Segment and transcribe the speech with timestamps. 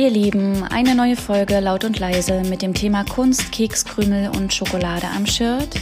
[0.00, 5.06] Ihr Lieben, eine neue Folge laut und leise mit dem Thema Kunst, Kekskrümel und Schokolade
[5.14, 5.74] am Shirt.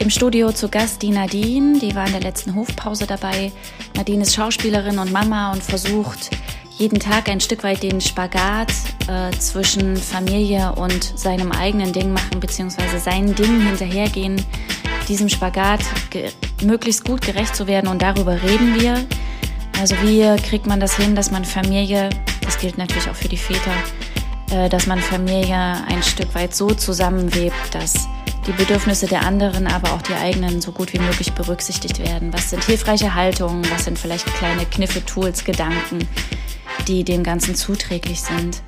[0.00, 3.52] Im Studio zu Gast die Nadine, die war in der letzten Hofpause dabei.
[3.94, 6.30] Nadine ist Schauspielerin und Mama und versucht
[6.76, 8.72] jeden Tag ein Stück weit den Spagat
[9.06, 14.44] äh, zwischen Familie und seinem eigenen Ding machen, beziehungsweise seinen Dingen hinterhergehen,
[15.06, 15.82] diesem Spagat
[16.64, 19.06] möglichst gut gerecht zu werden und darüber reden wir.
[19.82, 22.08] Also wie kriegt man das hin, dass man Familie,
[22.42, 23.74] das gilt natürlich auch für die Väter,
[24.52, 28.06] äh, dass man Familie ein Stück weit so zusammenwebt, dass
[28.46, 32.32] die Bedürfnisse der anderen, aber auch die eigenen so gut wie möglich berücksichtigt werden.
[32.32, 33.68] Was sind hilfreiche Haltungen?
[33.72, 36.06] Was sind vielleicht kleine Kniffe, Tools, Gedanken,
[36.86, 38.62] die dem Ganzen zuträglich sind?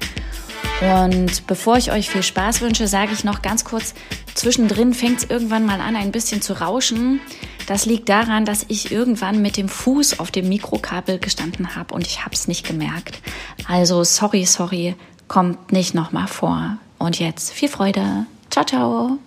[0.81, 3.95] Und bevor ich euch viel Spaß wünsche, sage ich noch ganz kurz,
[4.35, 7.21] zwischendrin fängt es irgendwann mal an, ein bisschen zu rauschen.
[7.67, 12.07] Das liegt daran, dass ich irgendwann mit dem Fuß auf dem Mikrokabel gestanden habe und
[12.07, 13.21] ich habe es nicht gemerkt.
[13.67, 14.97] Also sorry, sorry,
[15.29, 16.77] kommt nicht nochmal vor.
[16.99, 18.27] Und jetzt viel Freude.
[18.51, 19.19] Ciao, ciao.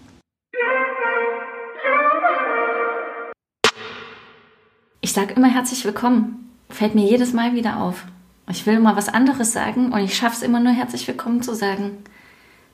[5.01, 6.51] Ich sage immer herzlich willkommen.
[6.69, 8.05] Fällt mir jedes Mal wieder auf.
[8.49, 11.55] Ich will mal was anderes sagen und ich schaffe es immer nur herzlich willkommen zu
[11.55, 12.03] sagen.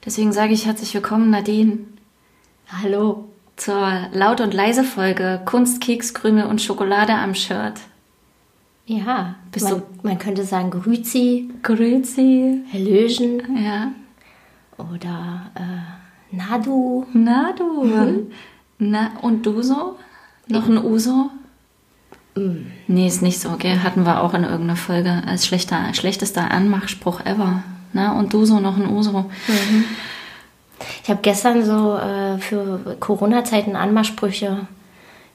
[0.03, 1.79] Deswegen sage ich herzlich willkommen, Nadine.
[2.67, 7.79] Hallo zur laut und leise Folge Kunst, Keks, Krümel und Schokolade am Shirt.
[8.85, 9.83] Ja, Bist man, du?
[10.03, 11.49] man könnte sagen Grüzi.
[11.61, 12.63] Grüzi.
[12.71, 13.41] Hallöchen.
[13.63, 13.91] Ja.
[14.77, 17.05] Oder äh, Nadu.
[17.13, 17.83] Nadu.
[17.83, 18.31] Mhm.
[18.79, 19.97] Na, und du so?
[20.47, 21.29] Noch ein Uso?
[22.35, 22.65] Mm.
[22.87, 23.81] Nee, ist nicht so, gell?
[23.83, 27.63] Hatten wir auch in irgendeiner Folge als schlechter, schlechtester Anmachspruch ever.
[27.93, 29.29] Na, und du so noch ein Uso.
[29.47, 29.85] Mhm.
[31.03, 34.67] Ich habe gestern so äh, für Corona-Zeiten Anmachsprüche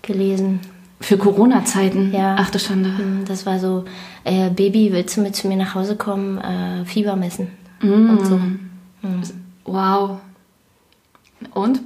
[0.03, 0.61] gelesen.
[1.01, 2.13] Für Corona-Zeiten?
[2.13, 2.37] Ja.
[2.39, 2.91] Ach du Schande.
[2.91, 3.85] Mm, das war so,
[4.25, 7.49] äh, Baby, willst du mit zu mir nach Hause kommen, äh, Fieber messen
[7.81, 8.11] mm.
[8.11, 8.37] und so.
[8.37, 9.23] Mm.
[9.65, 10.19] Wow.
[11.55, 11.81] Und?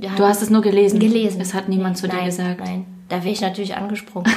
[0.00, 0.98] Ja, du hast es nur gelesen?
[0.98, 1.40] Gelesen.
[1.40, 2.60] Es hat niemand zu nein, dir gesagt?
[2.60, 4.32] Nein, da wäre ich natürlich angesprungen.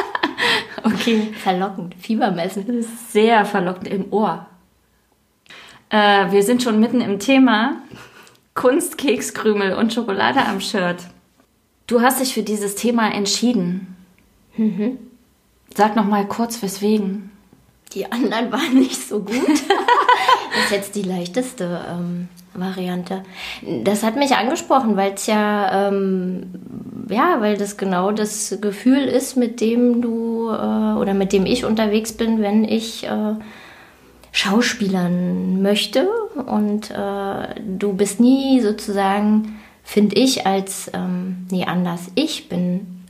[0.82, 1.28] okay.
[1.42, 1.94] Verlockend.
[1.96, 2.64] Fieber messen.
[3.10, 4.46] Sehr verlockend im Ohr.
[5.94, 7.76] Äh, wir sind schon mitten im Thema
[8.54, 10.96] Kunst, Kekskrümel und Schokolade am Shirt.
[11.86, 13.94] Du hast dich für dieses Thema entschieden.
[14.56, 14.98] Mhm.
[15.72, 17.30] Sag noch mal kurz, weswegen.
[17.92, 19.36] Die anderen waren nicht so gut.
[19.36, 23.22] das ist jetzt die leichteste ähm, Variante.
[23.84, 26.46] Das hat mich angesprochen, weil es ja, ähm,
[27.08, 31.64] ja, weil das genau das Gefühl ist, mit dem du äh, oder mit dem ich
[31.64, 33.34] unterwegs bin, wenn ich äh,
[34.34, 36.08] Schauspielern möchte
[36.46, 42.10] und äh, du bist nie sozusagen, finde ich, als, ähm, nee, anders.
[42.16, 43.04] Ich bin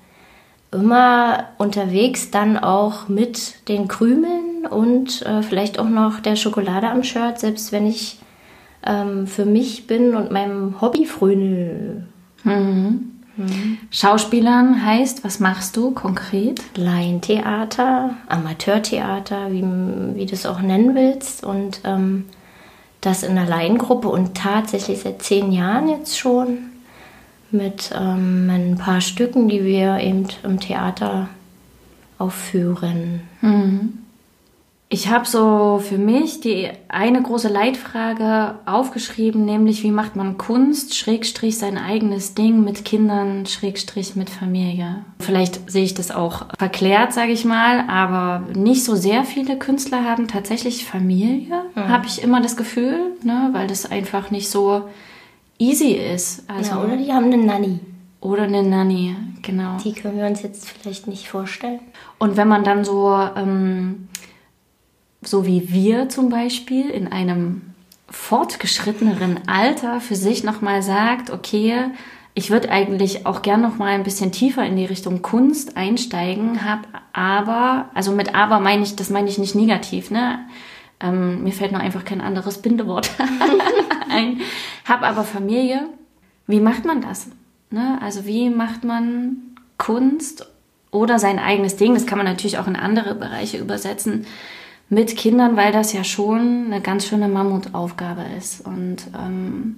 [0.70, 7.02] immer unterwegs dann auch mit den Krümeln und äh, vielleicht auch noch der Schokolade am
[7.02, 8.18] Shirt, selbst wenn ich
[8.84, 12.06] ähm, für mich bin und meinem Hobby fröne.
[12.42, 13.12] Mhm.
[13.36, 13.78] Mhm.
[13.90, 16.62] Schauspielern heißt, was machst du konkret?
[16.76, 21.44] Laientheater, Amateurtheater, wie, wie du es auch nennen willst.
[21.44, 22.26] Und ähm,
[23.00, 26.58] das in einer Laiengruppe und tatsächlich seit zehn Jahren jetzt schon
[27.50, 31.28] mit ähm, ein paar Stücken, die wir eben im Theater
[32.18, 33.22] aufführen.
[33.40, 34.03] Mhm.
[34.94, 40.96] Ich habe so für mich die eine große Leitfrage aufgeschrieben, nämlich wie macht man Kunst,
[40.96, 45.04] Schrägstrich sein eigenes Ding mit Kindern, Schrägstrich mit Familie.
[45.18, 50.04] Vielleicht sehe ich das auch verklärt, sage ich mal, aber nicht so sehr viele Künstler
[50.04, 51.88] haben tatsächlich Familie, mhm.
[51.88, 54.82] habe ich immer das Gefühl, ne, weil das einfach nicht so
[55.58, 56.48] easy ist.
[56.48, 57.80] Also, ja, oder die haben eine Nanny.
[58.20, 59.76] Oder eine Nanny, genau.
[59.82, 61.80] Die können wir uns jetzt vielleicht nicht vorstellen.
[62.20, 63.12] Und wenn man dann so...
[63.34, 64.06] Ähm,
[65.26, 67.62] so wie wir zum Beispiel in einem
[68.08, 71.90] fortgeschritteneren Alter für sich nochmal sagt, okay,
[72.34, 76.64] ich würde eigentlich auch gern noch mal ein bisschen tiefer in die Richtung Kunst einsteigen,
[76.64, 76.82] habe
[77.12, 80.40] aber, also mit aber meine ich, das meine ich nicht negativ, ne?
[81.00, 83.10] Ähm, mir fällt nur einfach kein anderes Bindewort
[84.10, 84.40] ein.
[84.88, 85.88] Hab aber Familie.
[86.46, 87.28] Wie macht man das?
[87.70, 87.98] Ne?
[88.00, 89.36] Also wie macht man
[89.76, 90.48] Kunst
[90.92, 91.94] oder sein eigenes Ding?
[91.94, 94.26] Das kann man natürlich auch in andere Bereiche übersetzen
[94.88, 98.64] mit Kindern, weil das ja schon eine ganz schöne Mammutaufgabe ist.
[98.66, 99.76] Und ähm,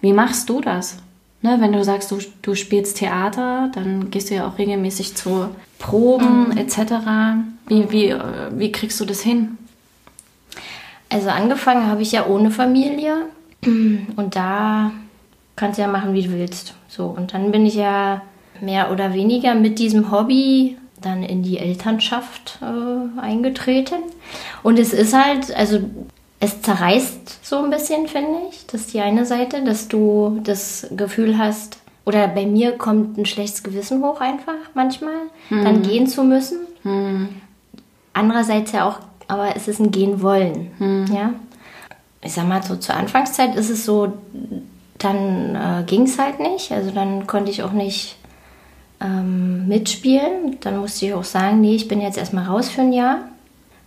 [0.00, 0.98] wie machst du das?
[1.42, 5.48] Ne, wenn du sagst, du, du spielst Theater, dann gehst du ja auch regelmäßig zu
[5.78, 6.56] Proben mhm.
[6.56, 6.78] etc.
[7.66, 8.20] Wie, wie, äh,
[8.52, 9.58] wie kriegst du das hin?
[11.10, 13.26] Also angefangen habe ich ja ohne Familie
[13.66, 14.92] und da
[15.54, 16.74] kannst du ja machen, wie du willst.
[16.88, 18.22] So und dann bin ich ja
[18.62, 23.96] mehr oder weniger mit diesem Hobby dann in die Elternschaft äh, eingetreten.
[24.62, 25.80] Und es ist halt, also
[26.40, 28.66] es zerreißt so ein bisschen, finde ich.
[28.66, 33.24] Das ist die eine Seite, dass du das Gefühl hast, oder bei mir kommt ein
[33.24, 35.14] schlechtes Gewissen hoch einfach manchmal,
[35.48, 35.64] hm.
[35.64, 36.58] dann gehen zu müssen.
[36.82, 37.28] Hm.
[38.12, 40.70] Andererseits ja auch, aber es ist ein Gehen wollen.
[40.78, 41.06] Hm.
[41.14, 41.30] Ja?
[42.20, 44.12] Ich sag mal, so zur Anfangszeit ist es so,
[44.98, 46.72] dann äh, ging es halt nicht.
[46.72, 48.16] Also dann konnte ich auch nicht
[49.04, 50.56] ähm, mitspielen.
[50.60, 53.18] Dann musste ich auch sagen, nee, ich bin jetzt erstmal raus für ein Jahr,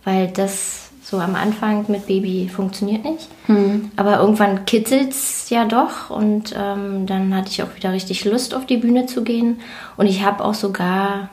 [0.04, 3.28] weil das so am Anfang mit Baby funktioniert nicht.
[3.48, 3.90] Mhm.
[3.96, 8.54] Aber irgendwann kitzelt es ja doch und ähm, dann hatte ich auch wieder richtig Lust
[8.54, 9.60] auf die Bühne zu gehen.
[9.96, 11.30] Und ich habe auch sogar,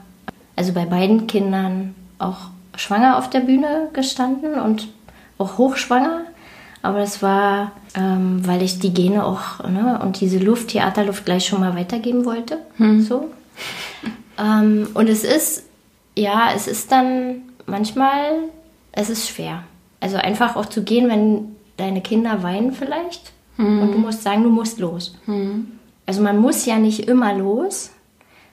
[0.55, 2.37] also bei beiden Kindern, auch
[2.77, 4.87] schwanger auf der Bühne gestanden und
[5.37, 6.21] auch hochschwanger.
[6.81, 11.45] Aber das war, ähm, weil ich die Gene auch ne, und diese Luft, Theaterluft gleich
[11.45, 12.59] schon mal weitergeben wollte.
[12.77, 13.01] Mhm.
[13.01, 13.29] So.
[14.39, 15.63] ähm, und es ist,
[16.17, 18.49] ja, es ist dann manchmal
[18.95, 19.63] es ist schwer.
[19.99, 23.81] Also einfach auch zu gehen, wenn deine Kinder weinen vielleicht mhm.
[23.81, 25.17] und du musst sagen, du musst los.
[25.25, 25.67] Mhm.
[26.05, 27.91] Also man muss ja nicht immer los.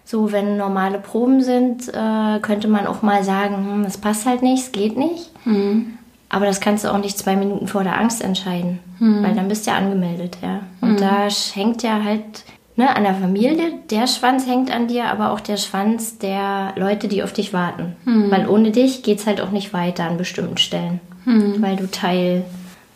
[0.04, 4.42] So, wenn normale Proben sind, äh, könnte man auch mal sagen, hm, das passt halt
[4.42, 5.30] nicht, es geht nicht.
[5.46, 5.98] Mhm.
[6.28, 9.22] Aber das kannst du auch nicht zwei Minuten vor der Angst entscheiden, mhm.
[9.22, 10.60] weil dann bist du ja angemeldet, ja.
[10.80, 10.96] Und mhm.
[10.96, 12.44] da hängt ja halt
[12.76, 17.08] ne, an der Familie, der Schwanz hängt an dir, aber auch der Schwanz der Leute,
[17.08, 17.96] die auf dich warten.
[18.04, 18.30] Hm.
[18.30, 21.60] Weil ohne dich geht es halt auch nicht weiter an bestimmten Stellen, hm.
[21.60, 22.44] weil du Teil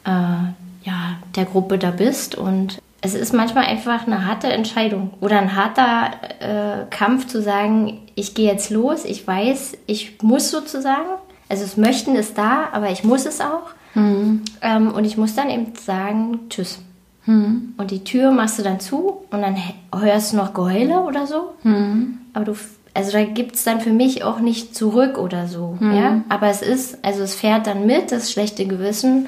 [0.04, 5.38] äh, ja, der Gruppe da bist und es ist manchmal einfach eine harte Entscheidung oder
[5.38, 11.06] ein harter äh, Kampf zu sagen, ich gehe jetzt los, ich weiß, ich muss sozusagen,
[11.48, 13.74] also das Möchten ist da, aber ich muss es auch.
[13.94, 14.42] Mhm.
[14.60, 16.80] Ähm, und ich muss dann eben sagen, tschüss.
[17.26, 17.74] Mhm.
[17.76, 19.56] Und die Tür machst du dann zu und dann
[19.94, 21.54] hörst du noch Geheule oder so.
[21.62, 22.18] Mhm.
[22.32, 22.54] Aber du,
[22.94, 25.76] also da gibt es dann für mich auch nicht zurück oder so.
[25.80, 25.94] Mhm.
[25.94, 26.20] Ja?
[26.28, 29.26] Aber es ist, also es fährt dann mit, das schlechte Gewissen.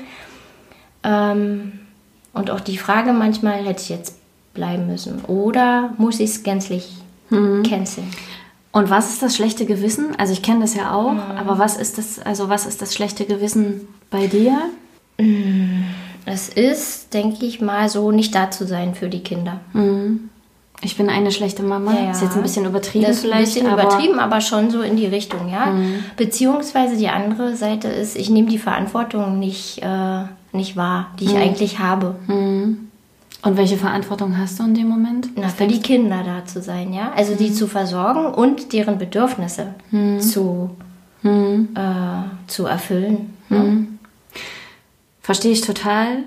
[1.02, 1.72] Ähm,
[2.32, 4.14] und auch die Frage manchmal, hätte ich jetzt
[4.54, 6.96] bleiben müssen oder muss ich es gänzlich
[7.30, 7.62] mhm.
[7.62, 8.06] canceln?
[8.70, 10.14] Und was ist das schlechte Gewissen?
[10.18, 11.20] Also ich kenne das ja auch, mhm.
[11.36, 14.56] aber was ist das, also was ist das schlechte Gewissen bei dir?
[15.18, 15.84] Mhm.
[16.28, 19.60] Es ist, denke ich mal, so nicht da zu sein für die Kinder.
[19.72, 20.30] Mhm.
[20.80, 21.92] Ich bin eine schlechte Mama.
[21.92, 23.38] Ja, Ist jetzt ein bisschen übertrieben das ist vielleicht.
[23.38, 25.66] Ein bisschen aber übertrieben, aber schon so in die Richtung, ja.
[25.66, 26.04] Mhm.
[26.16, 30.22] Beziehungsweise die andere Seite ist, ich nehme die Verantwortung nicht, äh,
[30.52, 31.40] nicht wahr, die ich mhm.
[31.40, 32.14] eigentlich habe.
[32.28, 32.88] Mhm.
[33.42, 35.30] Und welche Verantwortung hast du in dem Moment?
[35.36, 37.12] Na, für die Kinder da zu sein, ja.
[37.16, 37.54] Also die mhm.
[37.54, 40.20] zu versorgen und deren Bedürfnisse mhm.
[40.20, 40.70] zu,
[41.22, 41.68] mhm.
[41.74, 43.34] äh, zu erfüllen.
[43.50, 43.64] Ja.
[45.28, 46.24] Verstehe ich total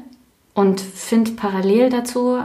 [0.53, 2.37] und finde parallel dazu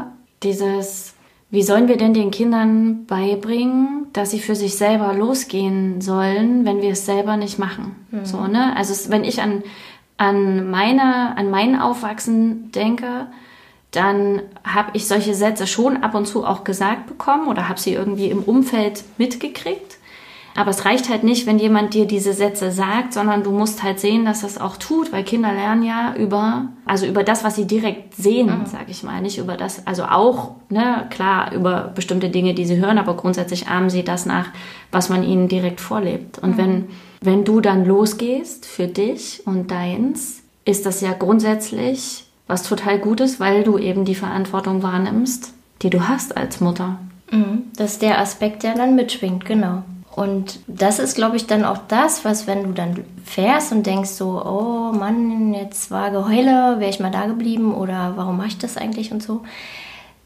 [0.43, 1.13] dieses,
[1.51, 6.81] wie sollen wir denn den Kindern beibringen, dass sie für sich selber losgehen sollen, wenn
[6.81, 7.95] wir es selber nicht machen?
[8.11, 8.25] Mhm.
[8.25, 8.75] So, ne?
[8.75, 9.65] Also wenn ich an,
[10.17, 13.27] an meine, an mein Aufwachsen denke,
[13.91, 17.93] dann habe ich solche Sätze schon ab und zu auch gesagt bekommen oder habe sie
[17.93, 19.99] irgendwie im Umfeld mitgekriegt.
[20.57, 24.01] Aber es reicht halt nicht, wenn jemand dir diese Sätze sagt, sondern du musst halt
[24.01, 27.67] sehen, dass das auch tut, weil Kinder lernen ja über, also über das, was sie
[27.67, 28.67] direkt sehen, mhm.
[28.67, 32.79] sag ich mal, nicht über das, also auch, ne, klar, über bestimmte Dinge, die sie
[32.79, 34.49] hören, aber grundsätzlich ahmen sie das nach,
[34.91, 36.39] was man ihnen direkt vorlebt.
[36.39, 36.59] Und mhm.
[36.59, 36.85] wenn,
[37.21, 43.41] wenn du dann losgehst für dich und deins, ist das ja grundsätzlich was total Gutes,
[43.41, 46.99] weil du eben die Verantwortung wahrnimmst, die du hast als Mutter.
[47.31, 47.65] Mhm.
[47.77, 49.83] Das ist der Aspekt, der dann mitschwingt, genau.
[50.17, 54.09] Und das ist, glaube ich, dann auch das, was, wenn du dann fährst und denkst
[54.09, 58.59] so, oh Mann, jetzt war Geheule, wäre ich mal da geblieben oder warum mache ich
[58.59, 59.43] das eigentlich und so,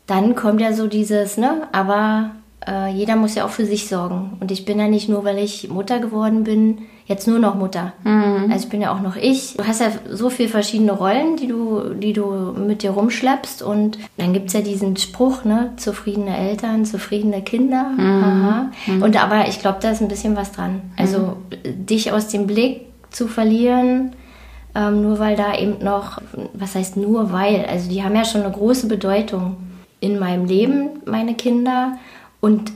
[0.06, 2.30] dann kommt ja so dieses, ne, aber
[2.64, 4.36] äh, jeder muss ja auch für sich sorgen.
[4.38, 7.92] Und ich bin ja nicht nur, weil ich Mutter geworden bin, jetzt nur noch Mutter.
[8.04, 8.50] Mhm.
[8.50, 9.56] Also ich bin ja auch noch ich.
[9.56, 13.62] Du hast ja so viele verschiedene Rollen, die du, die du mit dir rumschleppst.
[13.62, 15.72] Und dann gibt es ja diesen Spruch, ne?
[15.76, 17.84] Zufriedene Eltern, zufriedene Kinder.
[17.84, 18.70] Mhm.
[18.86, 19.02] Mhm.
[19.02, 20.80] Und aber ich glaube, da ist ein bisschen was dran.
[20.96, 21.86] Also mhm.
[21.86, 24.12] dich aus dem Blick zu verlieren,
[24.74, 26.20] ähm, nur weil da eben noch,
[26.54, 29.56] was heißt nur weil, also die haben ja schon eine große Bedeutung
[29.98, 31.98] in meinem Leben, meine Kinder.
[32.40, 32.72] Und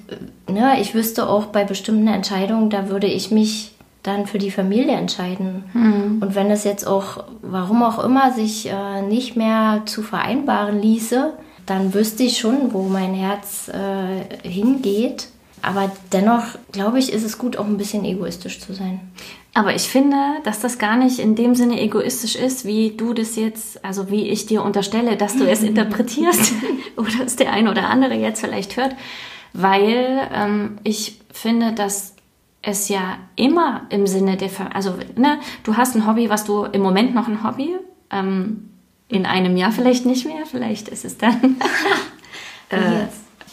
[0.51, 3.74] ne, ich wüsste auch bei bestimmten Entscheidungen, da würde ich mich
[4.05, 5.65] dann für die Familie entscheiden.
[5.73, 6.19] Mhm.
[6.23, 11.33] Und wenn es jetzt auch, warum auch immer, sich äh, nicht mehr zu vereinbaren ließe,
[11.67, 15.29] dann wüsste ich schon, wo mein Herz äh, hingeht.
[15.63, 19.01] Aber dennoch, glaube ich, ist es gut, auch ein bisschen egoistisch zu sein.
[19.55, 23.37] Aber ich finde, dass das gar nicht in dem Sinne egoistisch ist, wie du das
[23.37, 26.53] jetzt, also wie ich dir unterstelle, dass du es interpretierst
[26.97, 28.95] oder es der eine oder andere jetzt vielleicht hört
[29.55, 32.14] weil ähm, ich finde, dass
[32.65, 36.83] es ja immer im Sinne der, also ne, du hast ein Hobby, was du im
[36.83, 37.77] Moment noch ein Hobby,
[38.11, 38.71] ähm,
[39.09, 41.57] in einem Jahr vielleicht nicht mehr, vielleicht ist es dann
[42.71, 43.03] äh,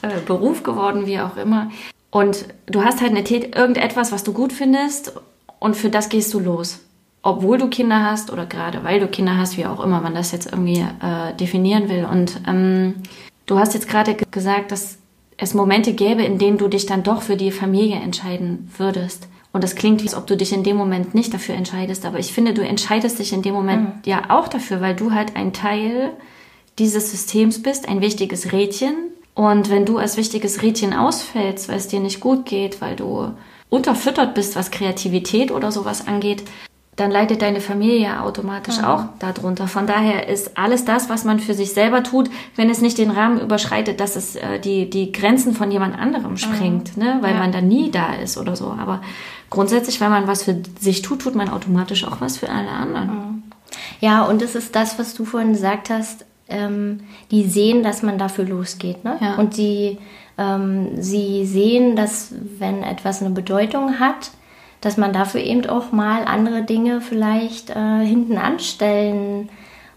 [0.01, 1.69] äh, Beruf geworden, wie auch immer.
[2.09, 5.13] Und du hast halt eine Tät irgendetwas, was du gut findest
[5.59, 6.79] und für das gehst du los.
[7.23, 10.31] Obwohl du Kinder hast oder gerade weil du Kinder hast, wie auch immer man das
[10.31, 12.05] jetzt irgendwie äh, definieren will.
[12.05, 12.95] Und ähm,
[13.45, 14.97] du hast jetzt gerade gesagt, dass
[15.41, 19.27] es Momente gäbe, in denen du dich dann doch für die Familie entscheiden würdest.
[19.51, 22.05] Und das klingt, wie als ob du dich in dem Moment nicht dafür entscheidest.
[22.05, 24.01] Aber ich finde, du entscheidest dich in dem Moment mhm.
[24.05, 26.11] ja auch dafür, weil du halt ein Teil
[26.77, 28.93] dieses Systems bist, ein wichtiges Rädchen.
[29.33, 33.31] Und wenn du als wichtiges Rädchen ausfällst, weil es dir nicht gut geht, weil du
[33.69, 36.43] unterfüttert bist, was Kreativität oder sowas angeht,
[36.97, 38.85] dann leidet deine Familie automatisch mhm.
[38.85, 39.67] auch darunter.
[39.67, 43.11] Von daher ist alles das, was man für sich selber tut, wenn es nicht den
[43.11, 47.03] Rahmen überschreitet, dass es äh, die, die Grenzen von jemand anderem springt, mhm.
[47.03, 47.17] ne?
[47.21, 47.39] weil ja.
[47.39, 48.75] man da nie da ist oder so.
[48.77, 49.01] Aber
[49.49, 53.07] grundsätzlich, wenn man was für sich tut, tut man automatisch auch was für alle anderen.
[53.07, 53.43] Mhm.
[54.01, 58.17] Ja, und es ist das, was du vorhin gesagt hast, ähm, die sehen, dass man
[58.17, 59.05] dafür losgeht.
[59.05, 59.17] Ne?
[59.21, 59.35] Ja.
[59.35, 59.97] Und die,
[60.37, 64.31] ähm, sie sehen, dass wenn etwas eine Bedeutung hat,
[64.81, 69.49] dass man dafür eben auch mal andere Dinge vielleicht äh, hinten anstellen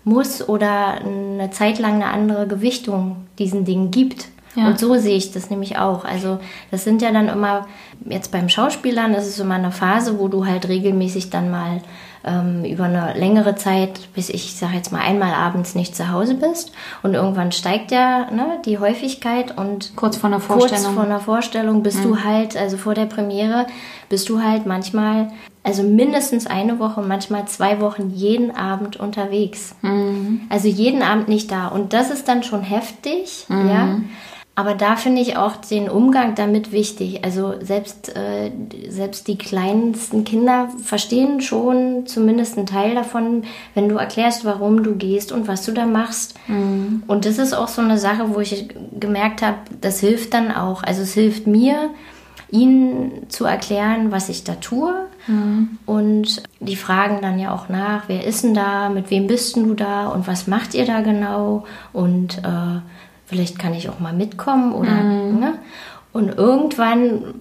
[0.05, 4.29] muss oder eine Zeit lang eine andere Gewichtung diesen Dingen gibt.
[4.55, 4.69] Ja.
[4.69, 6.05] Und so sehe ich das nämlich auch.
[6.05, 6.39] Also
[6.71, 7.67] das sind ja dann immer,
[8.05, 11.81] jetzt beim Schauspielern, ist immer eine Phase, wo du halt regelmäßig dann mal
[12.25, 16.35] ähm, über eine längere Zeit, bis ich sage jetzt mal einmal abends nicht zu Hause
[16.35, 16.73] bist.
[17.03, 21.21] Und irgendwann steigt ja ne, die Häufigkeit und kurz vor einer Vorstellung, kurz vor einer
[21.21, 22.03] Vorstellung bist mhm.
[22.03, 23.67] du halt, also vor der Premiere,
[24.09, 25.31] bist du halt manchmal,
[25.63, 29.75] also mindestens eine Woche manchmal zwei Wochen jeden Abend unterwegs.
[29.83, 30.43] Mhm.
[30.49, 31.69] Also jeden Abend nicht da.
[31.69, 33.69] Und das ist dann schon heftig, mhm.
[33.69, 33.99] ja.
[34.57, 37.25] Aber da finde ich auch den Umgang damit wichtig.
[37.25, 38.53] Also selbst, äh,
[38.89, 43.43] selbst die kleinsten Kinder verstehen schon zumindest einen Teil davon,
[43.75, 46.35] wenn du erklärst, warum du gehst und was du da machst.
[46.47, 47.03] Mhm.
[47.09, 48.69] Und das ist auch so eine Sache, wo ich
[48.99, 50.85] gemerkt habe, das hilft dann auch.
[50.85, 51.91] Also es hilft mir,
[52.51, 54.95] ihnen zu erklären, was ich da tue.
[55.27, 55.79] Mhm.
[55.85, 59.67] Und die fragen dann ja auch nach, wer ist denn da, mit wem bist denn
[59.67, 61.65] du da und was macht ihr da genau?
[61.93, 62.81] Und äh,
[63.35, 65.41] vielleicht kann ich auch mal mitkommen oder mhm.
[65.41, 65.59] ne?
[66.13, 67.35] und irgendwann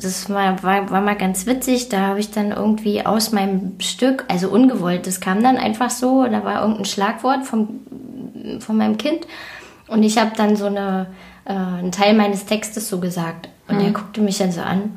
[0.00, 4.24] das war, war, war mal ganz witzig, da habe ich dann irgendwie aus meinem Stück,
[4.28, 7.80] also ungewollt, das kam dann einfach so, da war irgendein Schlagwort vom,
[8.58, 9.26] von meinem Kind
[9.86, 11.06] und ich habe dann so eine,
[11.44, 13.84] äh, einen Teil meines Textes so gesagt und mhm.
[13.84, 14.90] er guckte mich dann so an,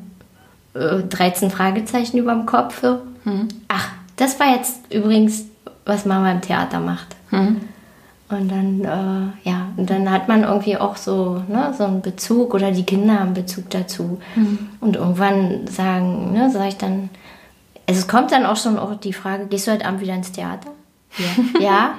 [0.74, 3.00] äh, 13 Fragezeichen über dem Kopf, so.
[3.24, 3.48] Mhm.
[3.68, 5.46] ach, das war jetzt übrigens,
[5.84, 7.16] was Mama im Theater macht.
[7.30, 7.60] Mhm.
[8.28, 12.54] Und dann, äh, ja, und dann hat man irgendwie auch so, ne, so einen Bezug
[12.54, 14.18] oder die Kinder haben Bezug dazu.
[14.34, 14.58] Mhm.
[14.80, 17.08] Und irgendwann sagen, ne, sage ich dann,
[17.88, 20.32] also es kommt dann auch schon auch die Frage, gehst du heute Abend wieder ins
[20.32, 20.70] Theater?
[21.16, 21.60] Ja.
[21.60, 21.94] ja?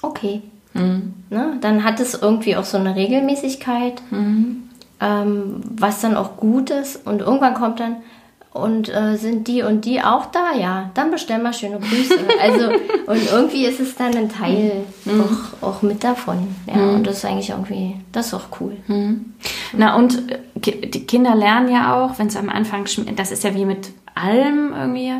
[0.00, 0.42] Okay.
[0.74, 1.14] Mhm.
[1.30, 4.68] Ne, dann hat es irgendwie auch so eine Regelmäßigkeit, mhm.
[5.00, 7.04] ähm, was dann auch gut ist.
[7.04, 7.96] Und irgendwann kommt dann,
[8.54, 10.54] und äh, sind die und die auch da?
[10.54, 12.14] Ja, dann bestell mal schöne Grüße.
[12.40, 12.68] Also,
[13.06, 15.20] und irgendwie ist es dann ein Teil mhm.
[15.20, 16.54] auch, auch mit davon.
[16.68, 16.94] Ja, mhm.
[16.94, 18.76] und das ist eigentlich irgendwie, das ist auch cool.
[18.86, 19.34] Mhm.
[19.72, 23.56] Na, und äh, die Kinder lernen ja auch, wenn es am Anfang, das ist ja
[23.56, 25.12] wie mit allem irgendwie,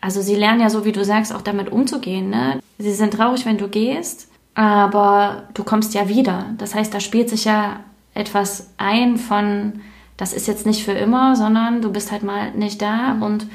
[0.00, 2.28] also sie lernen ja so, wie du sagst, auch damit umzugehen.
[2.28, 2.58] Ne?
[2.78, 6.46] Sie sind traurig, wenn du gehst, aber du kommst ja wieder.
[6.58, 7.80] Das heißt, da spielt sich ja
[8.14, 9.74] etwas ein von
[10.16, 13.22] das ist jetzt nicht für immer, sondern du bist halt mal nicht da mhm.
[13.22, 13.46] und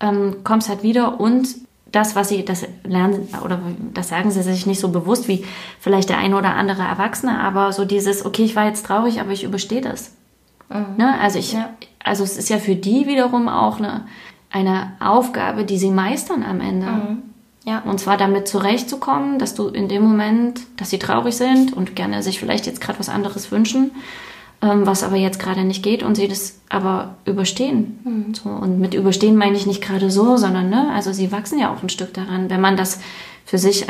[0.00, 1.48] ähm, kommst halt wieder und
[1.92, 3.60] das, was sie, das lernen oder
[3.94, 5.44] das sagen sie sich nicht so bewusst wie
[5.78, 9.30] vielleicht der eine oder andere Erwachsene, aber so dieses, okay, ich war jetzt traurig, aber
[9.30, 10.12] ich überstehe das.
[10.68, 10.96] Mhm.
[10.98, 11.18] Ne?
[11.20, 11.70] Also ich, ja.
[12.02, 14.06] also es ist ja für die wiederum auch eine,
[14.50, 16.86] eine Aufgabe, die sie meistern am Ende.
[16.86, 17.22] Mhm.
[17.64, 17.80] Ja.
[17.80, 22.22] Und zwar damit zurechtzukommen, dass du in dem Moment, dass sie traurig sind und gerne
[22.22, 23.90] sich vielleicht jetzt gerade was anderes wünschen,
[24.62, 27.98] ähm, was aber jetzt gerade nicht geht und sie das aber überstehen.
[28.04, 28.34] Mhm.
[28.34, 31.72] So, und mit überstehen meine ich nicht gerade so, sondern ne, also sie wachsen ja
[31.72, 33.00] auch ein Stück daran, wenn man das
[33.44, 33.86] für sich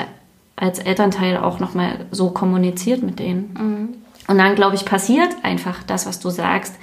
[0.57, 3.55] als Elternteil auch nochmal so kommuniziert mit denen.
[3.55, 3.89] Mhm.
[4.29, 6.75] Und dann, glaube ich, passiert einfach das, was du sagst,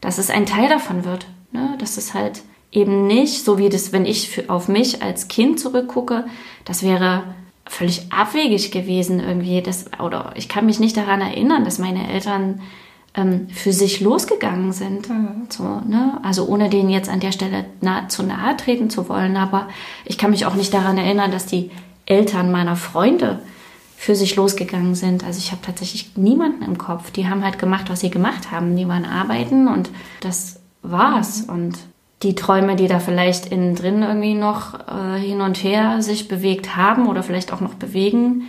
[0.00, 1.26] dass es ein Teil davon wird.
[1.50, 1.76] Ne?
[1.78, 5.58] Dass es halt eben nicht, so wie das, wenn ich für, auf mich als Kind
[5.58, 6.26] zurückgucke,
[6.64, 7.24] das wäre
[7.66, 9.62] völlig abwegig gewesen irgendwie.
[9.62, 12.60] Das, oder ich kann mich nicht daran erinnern, dass meine Eltern
[13.14, 15.08] ähm, für sich losgegangen sind.
[15.08, 15.46] Mhm.
[15.48, 16.18] So, ne?
[16.22, 19.36] Also ohne denen jetzt an der Stelle nah, zu nahe treten zu wollen.
[19.36, 19.68] Aber
[20.04, 21.70] ich kann mich auch nicht daran erinnern, dass die
[22.06, 23.40] Eltern meiner Freunde
[23.96, 25.24] für sich losgegangen sind.
[25.24, 27.10] Also ich habe tatsächlich niemanden im Kopf.
[27.10, 28.76] Die haben halt gemacht, was sie gemacht haben.
[28.76, 29.90] Die waren arbeiten und
[30.20, 31.46] das war's.
[31.46, 31.52] Mhm.
[31.52, 31.78] Und
[32.22, 36.76] die Träume, die da vielleicht innen drin irgendwie noch äh, hin und her sich bewegt
[36.76, 38.44] haben oder vielleicht auch noch bewegen,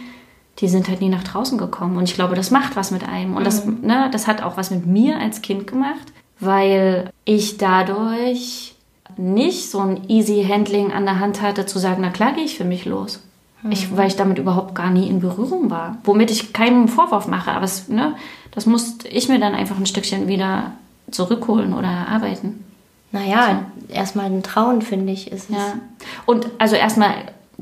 [0.60, 1.98] die sind halt nie nach draußen gekommen.
[1.98, 3.36] Und ich glaube, das macht was mit einem.
[3.36, 3.46] Und mhm.
[3.46, 8.76] das, ne, das hat auch was mit mir als Kind gemacht, weil ich dadurch
[9.18, 12.58] nicht so ein easy Handling an der Hand hatte, zu sagen, na klar gehe ich
[12.58, 13.22] für mich los.
[13.64, 13.72] Mhm.
[13.72, 15.98] Ich, weil ich damit überhaupt gar nie in Berührung war.
[16.04, 18.16] Womit ich keinen Vorwurf mache, aber es, ne,
[18.52, 20.72] das musste ich mir dann einfach ein Stückchen wieder
[21.12, 22.64] zurückholen oder erarbeiten.
[23.12, 23.94] Naja, so.
[23.94, 25.56] erstmal ein Trauen, finde ich, ist es.
[25.56, 25.74] Ja.
[26.26, 27.14] Und also erstmal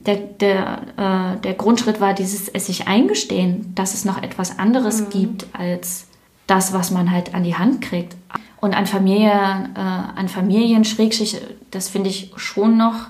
[0.05, 5.01] der, der, äh, der Grundschritt war dieses es sich eingestehen, dass es noch etwas anderes
[5.01, 5.09] mhm.
[5.09, 6.07] gibt als
[6.47, 8.15] das, was man halt an die Hand kriegt.
[8.59, 9.31] Und an Familie,
[9.75, 11.41] äh, an Familien, Schrägschicht,
[11.71, 13.07] das finde ich schon noch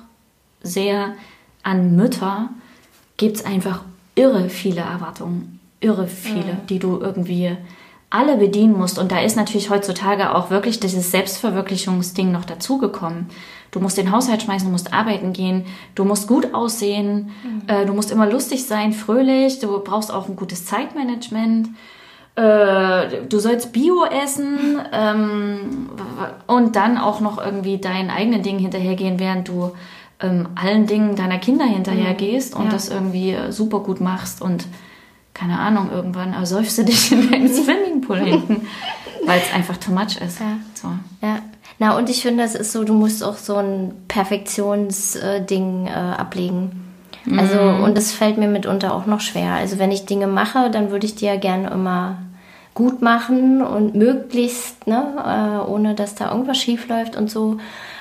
[0.62, 1.14] sehr
[1.62, 2.50] an Mütter,
[3.18, 3.82] gibt es einfach
[4.16, 5.60] irre viele Erwartungen.
[5.80, 6.68] Irre viele, mhm.
[6.70, 7.58] die du irgendwie
[8.10, 9.00] alle bedienen musst.
[9.00, 13.28] Und da ist natürlich heutzutage auch wirklich dieses Selbstverwirklichungsding noch dazugekommen.
[13.74, 15.66] Du musst den Haushalt schmeißen, du musst arbeiten gehen,
[15.96, 17.64] du musst gut aussehen, mhm.
[17.68, 21.70] äh, du musst immer lustig sein, fröhlich, du brauchst auch ein gutes Zeitmanagement.
[22.36, 25.90] Äh, du sollst Bio essen ähm,
[26.46, 29.72] und dann auch noch irgendwie deinen eigenen Dingen hinterhergehen, während du
[30.20, 32.60] ähm, allen Dingen deiner Kinder hinterhergehst mhm.
[32.62, 32.74] und ja.
[32.74, 34.68] das irgendwie super gut machst und
[35.34, 38.68] keine Ahnung, irgendwann ersäufst du dich in deinen Swimmingpool hinten,
[39.26, 40.40] weil es einfach too much ist.
[40.40, 40.58] Ja.
[40.76, 40.90] So.
[41.84, 46.94] Na, und ich finde, das ist so, du musst auch so ein Perfektionsding äh, ablegen.
[47.38, 47.84] Also, mm.
[47.84, 49.52] und das fällt mir mitunter auch noch schwer.
[49.52, 52.20] Also, wenn ich Dinge mache, dann würde ich die ja gerne immer
[52.74, 57.58] gut machen und möglichst, ne, äh, ohne dass da irgendwas schief läuft und so.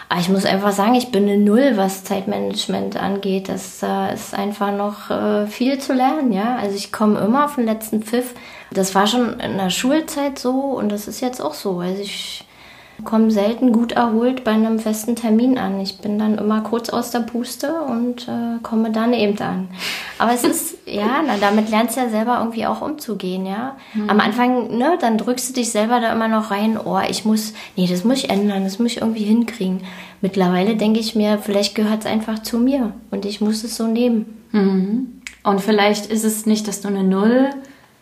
[0.09, 3.49] Aber ich muss einfach sagen, ich bin eine Null, was Zeitmanagement angeht.
[3.49, 6.55] Das äh, ist einfach noch äh, viel zu lernen, ja.
[6.55, 8.33] Also ich komme immer auf den letzten Pfiff.
[8.71, 11.81] Das war schon in der Schulzeit so und das ist jetzt auch so.
[11.81, 12.45] Also ich
[13.05, 15.81] komme selten gut erholt bei einem festen Termin an.
[15.81, 19.69] Ich bin dann immer kurz aus der Puste und äh, komme dann eben an.
[20.19, 23.77] Aber es ist, ja, na, damit lernst du ja selber irgendwie auch umzugehen, ja.
[23.95, 24.11] Mhm.
[24.11, 27.55] Am Anfang, ne, dann drückst du dich selber da immer noch rein, oh, ich muss,
[27.77, 29.81] nee, das muss ich ändern, das muss ich irgendwie hinkriegen.
[30.21, 33.87] Mittlerweile denke ich mir, vielleicht gehört es einfach zu mir und ich muss es so
[33.87, 34.43] nehmen.
[34.53, 35.23] Mhm.
[35.45, 37.51] Und vielleicht ist es nicht, dass du eine Null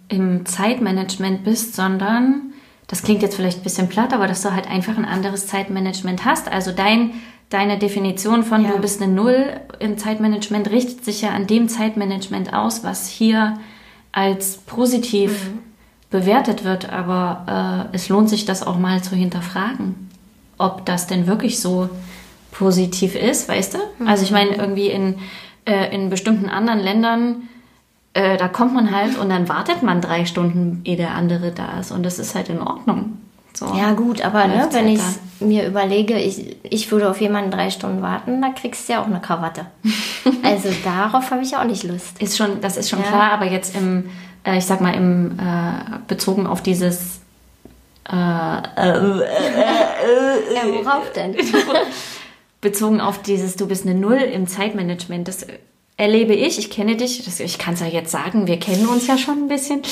[0.09, 2.50] im Zeitmanagement bist, sondern
[2.90, 6.24] das klingt jetzt vielleicht ein bisschen platt, aber dass du halt einfach ein anderes Zeitmanagement
[6.24, 6.50] hast.
[6.50, 7.12] Also dein,
[7.48, 8.72] deine Definition von ja.
[8.72, 13.59] du bist eine Null im Zeitmanagement richtet sich ja an dem Zeitmanagement aus, was hier
[14.11, 15.59] als positiv mhm.
[16.11, 16.92] bewertet wird.
[16.92, 20.11] Aber äh, es lohnt sich das auch mal zu hinterfragen,
[20.59, 21.88] ob das denn wirklich so
[22.50, 23.79] positiv ist, weißt du?
[24.00, 24.09] Mhm.
[24.09, 25.20] Also ich meine, irgendwie in,
[25.64, 27.48] äh, in bestimmten anderen Ländern
[28.14, 31.79] äh, da kommt man halt und dann wartet man drei Stunden, ehe der andere da
[31.79, 31.92] ist.
[31.92, 33.18] Und das ist halt in Ordnung.
[33.53, 33.66] So.
[33.77, 35.01] Ja, gut, aber ne, wenn ich
[35.40, 39.07] mir überlege, ich, ich würde auf jemanden drei Stunden warten, da kriegst du ja auch
[39.07, 39.66] eine Krawatte.
[40.42, 42.20] also darauf habe ich auch nicht Lust.
[42.23, 43.07] Ist schon, das ist schon ja.
[43.07, 44.09] klar, aber jetzt im,
[44.44, 47.20] äh, ich sag mal, im äh, bezogen auf dieses
[48.09, 49.20] äh, äh,
[50.55, 51.37] ja, worauf denn?
[52.61, 55.46] bezogen auf dieses, du bist eine Null im Zeitmanagement, das
[56.01, 59.19] erlebe ich, ich kenne dich, ich kann es ja jetzt sagen, wir kennen uns ja
[59.19, 59.83] schon ein bisschen.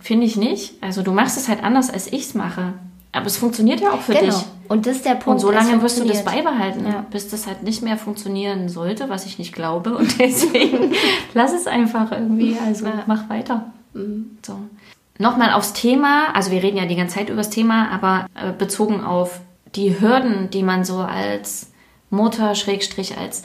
[0.00, 0.74] Finde ich nicht.
[0.80, 2.72] Also du machst es halt anders, als ich es mache.
[3.12, 4.26] Aber es funktioniert ja auch für genau.
[4.26, 4.44] dich.
[4.68, 5.28] Und das ist der Punkt.
[5.28, 7.06] Und so lange wirst du das beibehalten, ja.
[7.10, 9.96] bis das halt nicht mehr funktionieren sollte, was ich nicht glaube.
[9.96, 10.92] Und deswegen
[11.32, 12.56] lass es einfach irgendwie.
[12.66, 13.04] Also ja.
[13.06, 13.72] mach weiter.
[13.94, 14.38] Mhm.
[14.44, 14.58] So.
[15.18, 16.34] Nochmal aufs Thema.
[16.34, 19.40] Also wir reden ja die ganze Zeit über das Thema, aber äh, bezogen auf
[19.76, 21.70] die Hürden, die man so als
[22.10, 23.44] Mutter, Schrägstrich, als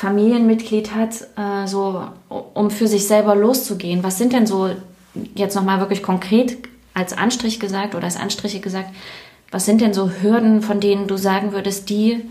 [0.00, 2.02] Familienmitglied hat, äh, so
[2.54, 4.02] um für sich selber loszugehen.
[4.02, 4.70] Was sind denn so
[5.34, 6.56] jetzt nochmal wirklich konkret
[6.94, 8.88] als Anstrich gesagt oder als Anstriche gesagt,
[9.50, 12.22] was sind denn so Hürden, von denen du sagen würdest, die,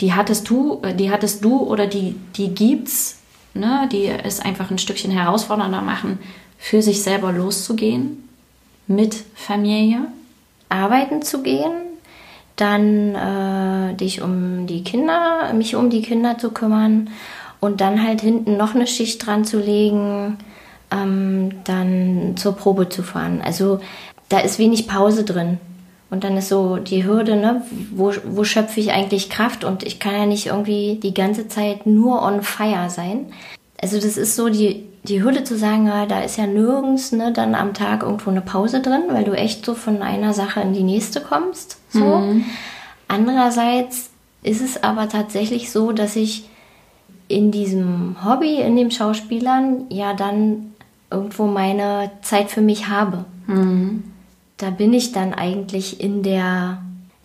[0.00, 3.18] die hattest du, äh, die hattest du oder die, die gibt's,
[3.52, 6.18] ne, die es einfach ein Stückchen herausfordernder machen,
[6.56, 8.26] für sich selber loszugehen
[8.86, 10.06] mit Familie?
[10.70, 11.72] Arbeiten zu gehen,
[12.56, 17.10] dann äh, dich um die Kinder, mich um die Kinder zu kümmern
[17.60, 20.38] und dann halt hinten noch eine Schicht dran zu legen,
[20.90, 23.42] ähm, dann zur Probe zu fahren.
[23.44, 23.80] Also
[24.28, 25.58] da ist wenig Pause drin.
[26.08, 29.64] Und dann ist so die Hürde, ne, wo, wo schöpfe ich eigentlich Kraft?
[29.64, 33.26] Und ich kann ja nicht irgendwie die ganze Zeit nur on fire sein.
[33.82, 37.32] Also das ist so die, die Hürde zu sagen, ja, da ist ja nirgends ne,
[37.32, 40.72] dann am Tag irgendwo eine Pause drin, weil du echt so von einer Sache in
[40.72, 41.78] die nächste kommst.
[41.90, 42.04] So.
[42.04, 42.44] Mhm.
[43.08, 44.10] Andererseits
[44.42, 46.48] ist es aber tatsächlich so, dass ich
[47.28, 50.74] in diesem Hobby, in dem Schauspielern, ja dann
[51.10, 53.24] irgendwo meine Zeit für mich habe.
[53.46, 54.04] Mhm.
[54.56, 56.78] Da bin ich dann eigentlich in der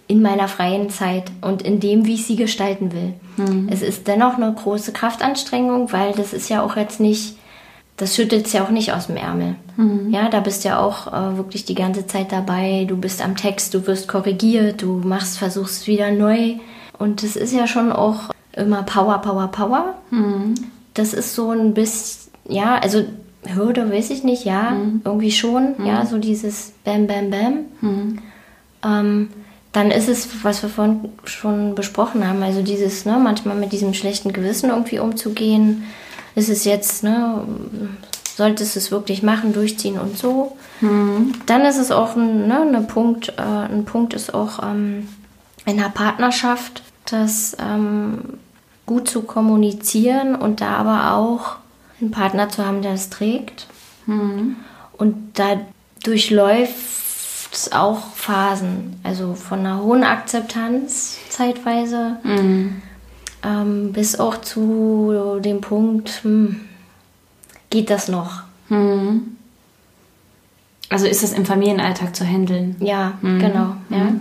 [0.08, 3.14] in meiner freien Zeit und in dem, wie ich sie gestalten will.
[3.38, 3.70] Mhm.
[3.72, 7.38] Es ist dennoch eine große Kraftanstrengung, weil das ist ja auch jetzt nicht
[8.02, 9.54] das schüttelt es ja auch nicht aus dem Ärmel.
[9.78, 10.10] Mhm.
[10.12, 12.86] Ja, da bist ja auch äh, wirklich die ganze Zeit dabei.
[12.88, 16.56] Du bist am Text, du wirst korrigiert, du machst, versuchst wieder neu.
[16.98, 19.96] Und das ist ja schon auch immer Power, Power, Power.
[20.10, 20.56] Mhm.
[20.96, 23.04] Das ist so ein bisschen, ja, also
[23.46, 25.02] Hürde weiß ich nicht, ja, mhm.
[25.06, 25.86] irgendwie schon, mhm.
[25.86, 27.54] ja, so dieses Bam, Bam, Bam.
[27.82, 28.20] Mhm.
[28.84, 29.30] Ähm,
[29.74, 33.94] dann ist es, was wir vorhin schon besprochen haben, also dieses, ne, manchmal mit diesem
[33.94, 35.84] schlechten Gewissen irgendwie umzugehen.
[36.36, 37.44] Ist es jetzt, ne,
[38.36, 40.58] solltest du es wirklich machen, durchziehen und so.
[40.80, 41.34] Mhm.
[41.46, 45.08] Dann ist es auch ein, ne, eine Punkt, äh, ein Punkt ist auch ähm,
[45.66, 48.20] in der Partnerschaft, das ähm,
[48.86, 51.58] gut zu kommunizieren und da aber auch
[52.00, 53.68] einen Partner zu haben, der es trägt.
[54.06, 54.56] Mhm.
[54.94, 55.60] Und da
[56.04, 62.82] durchläuft es auch Phasen, also von einer hohen Akzeptanz zeitweise mhm.
[63.44, 66.62] Ähm, bis auch zu dem Punkt, hm,
[67.70, 68.44] geht das noch?
[68.70, 69.38] Mhm.
[70.90, 72.76] Also ist das im Familienalltag zu handeln?
[72.80, 73.40] Ja, mhm.
[73.40, 73.76] genau.
[73.90, 74.14] Ja.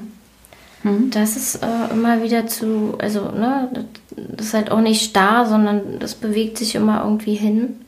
[0.83, 1.11] Mhm.
[1.11, 5.99] Das ist äh, immer wieder zu, also, ne, das ist halt auch nicht starr, sondern
[5.99, 7.81] das bewegt sich immer irgendwie hin.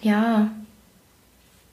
[0.00, 0.50] Ja.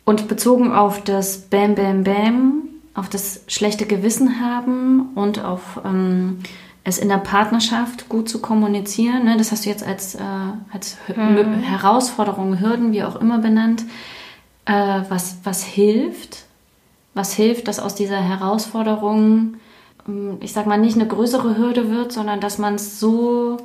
[0.04, 6.40] Und bezogen auf das Bam, Bam, Bam, auf das schlechte Gewissen haben und auf ähm,
[6.86, 10.22] es in der Partnerschaft gut zu kommunizieren, ne, das hast du jetzt als, äh,
[10.72, 11.62] als mhm.
[11.62, 13.84] Herausforderung, Hürden, wie auch immer benannt,
[14.66, 16.46] äh, was, was hilft,
[17.14, 19.56] was hilft, dass aus dieser Herausforderung
[20.08, 23.58] ähm, ich sag mal, nicht eine größere Hürde wird, sondern dass man es so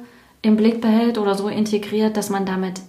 [0.42, 2.80] im Blick behält oder so integriert, dass man damit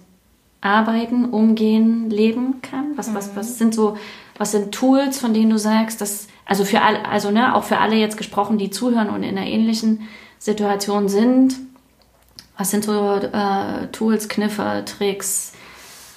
[0.60, 2.96] arbeiten, umgehen, leben kann?
[2.96, 3.96] Was, was, was sind so,
[4.38, 7.78] was sind Tools, von denen du sagst, dass, also für alle, also ne, auch für
[7.78, 10.08] alle jetzt gesprochen, die zuhören und in einer ähnlichen
[10.42, 11.54] Situation sind,
[12.58, 15.52] was sind so äh, Tools, Kniffe, Tricks,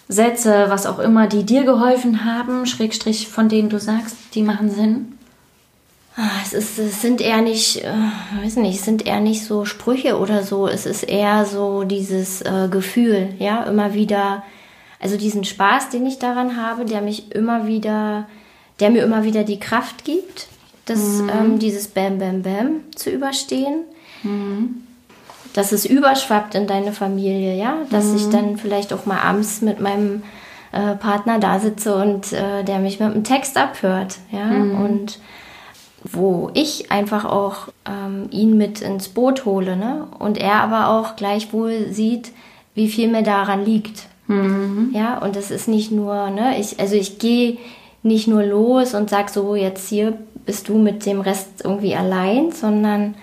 [0.07, 4.71] Sätze, was auch immer, die dir geholfen haben, Schrägstrich, von denen du sagst, die machen
[4.71, 5.17] Sinn?
[6.15, 7.93] Ah, es, ist, es sind eher nicht, äh,
[8.41, 10.67] weiß nicht, es sind eher nicht so Sprüche oder so.
[10.67, 14.41] Es ist eher so dieses äh, Gefühl, ja, immer wieder,
[14.99, 18.27] also diesen Spaß, den ich daran habe, der mich immer wieder,
[18.79, 20.47] der mir immer wieder die Kraft gibt,
[20.85, 21.29] das, mhm.
[21.29, 23.83] ähm, dieses Bam, Bam, Bam zu überstehen.
[24.25, 24.81] Mhm.
[25.53, 28.15] Dass es überschwappt in deine Familie, ja, dass mhm.
[28.17, 30.23] ich dann vielleicht auch mal abends mit meinem
[30.73, 34.81] äh, Partner da sitze und äh, der mich mit dem Text abhört, ja, mhm.
[34.81, 35.19] und
[36.03, 40.07] wo ich einfach auch ähm, ihn mit ins Boot hole, ne?
[40.19, 42.31] Und er aber auch gleichwohl sieht,
[42.75, 44.07] wie viel mir daran liegt.
[44.27, 44.91] Mhm.
[44.93, 47.57] Ja, und das ist nicht nur, ne, ich, also ich gehe
[48.03, 52.51] nicht nur los und sag so, jetzt hier bist du mit dem Rest irgendwie allein,
[52.51, 53.15] sondern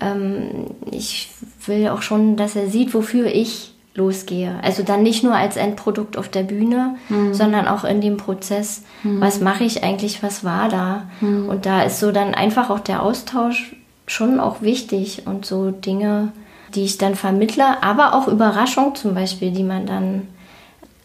[0.00, 1.30] ähm, ich
[1.66, 4.58] will auch schon, dass er sieht, wofür ich losgehe.
[4.62, 7.34] Also dann nicht nur als Endprodukt auf der Bühne, mhm.
[7.34, 9.20] sondern auch in dem Prozess, mhm.
[9.20, 11.08] was mache ich eigentlich, was war da.
[11.20, 11.48] Mhm.
[11.48, 13.74] Und da ist so dann einfach auch der Austausch
[14.06, 16.32] schon auch wichtig und so Dinge,
[16.74, 20.28] die ich dann vermittle, aber auch Überraschung zum Beispiel, die man dann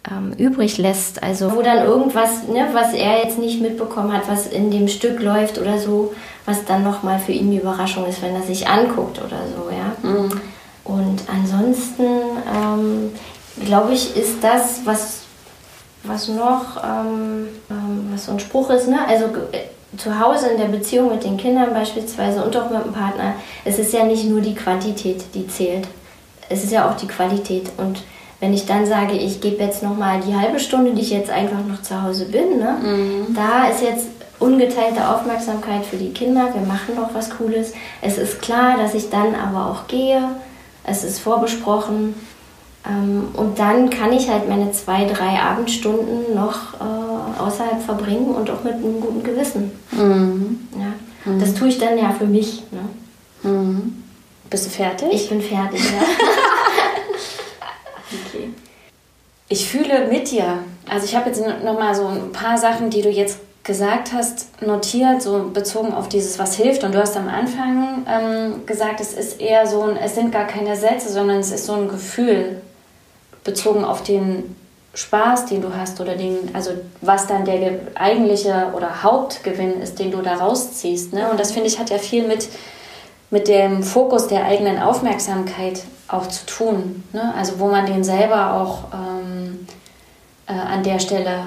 [0.09, 1.23] ähm, übrig lässt.
[1.23, 5.21] Also wo dann irgendwas, ne, was er jetzt nicht mitbekommen hat, was in dem Stück
[5.21, 6.13] läuft oder so,
[6.45, 10.09] was dann nochmal für ihn die Überraschung ist, wenn er sich anguckt oder so, ja.
[10.09, 10.41] Mhm.
[10.83, 13.11] Und ansonsten, ähm,
[13.65, 15.21] glaube ich, ist das, was,
[16.03, 18.99] was noch, ähm, ähm, was so ein Spruch ist, ne?
[19.07, 22.93] also äh, zu Hause in der Beziehung mit den Kindern beispielsweise und auch mit dem
[22.93, 25.87] Partner, es ist ja nicht nur die Quantität, die zählt.
[26.49, 27.69] Es ist ja auch die Qualität.
[27.77, 28.01] Und
[28.39, 31.63] wenn ich dann sage, ich gebe jetzt nochmal die halbe Stunde, die ich jetzt einfach
[31.67, 32.77] noch zu Hause bin, ne?
[32.81, 33.35] Mhm.
[33.35, 34.07] da ist jetzt
[34.41, 37.73] ungeteilte Aufmerksamkeit für die Kinder, wir machen noch was Cooles.
[38.01, 40.21] Es ist klar, dass ich dann aber auch gehe
[40.83, 42.15] es ist vorbesprochen.
[42.87, 48.49] Ähm, und dann kann ich halt meine zwei, drei Abendstunden noch äh, außerhalb verbringen und
[48.49, 49.71] auch mit einem guten Gewissen.
[49.91, 50.67] Mhm.
[50.77, 51.31] Ja.
[51.31, 51.39] Mhm.
[51.39, 52.63] Das tue ich dann ja für mich.
[52.71, 53.49] Ne?
[53.49, 54.03] Mhm.
[54.49, 55.09] Bist du fertig?
[55.11, 56.01] Ich bin fertig, ja.
[58.25, 58.49] okay.
[59.47, 60.59] Ich fühle mit dir.
[60.89, 64.61] Also ich habe jetzt noch mal so ein paar Sachen, die du jetzt gesagt hast,
[64.61, 66.83] notiert, so bezogen auf dieses, was hilft.
[66.83, 70.47] Und du hast am Anfang ähm, gesagt, es ist eher so ein, es sind gar
[70.47, 72.61] keine Sätze, sondern es ist so ein Gefühl,
[73.43, 74.55] bezogen auf den
[74.93, 76.71] Spaß, den du hast oder den, also
[77.01, 81.13] was dann der eigentliche oder Hauptgewinn ist, den du da rausziehst.
[81.13, 81.29] Ne?
[81.29, 82.49] Und das finde ich hat ja viel mit,
[83.29, 87.03] mit dem Fokus der eigenen Aufmerksamkeit auch zu tun.
[87.13, 87.33] Ne?
[87.37, 89.67] Also wo man den selber auch ähm,
[90.47, 91.45] äh, an der Stelle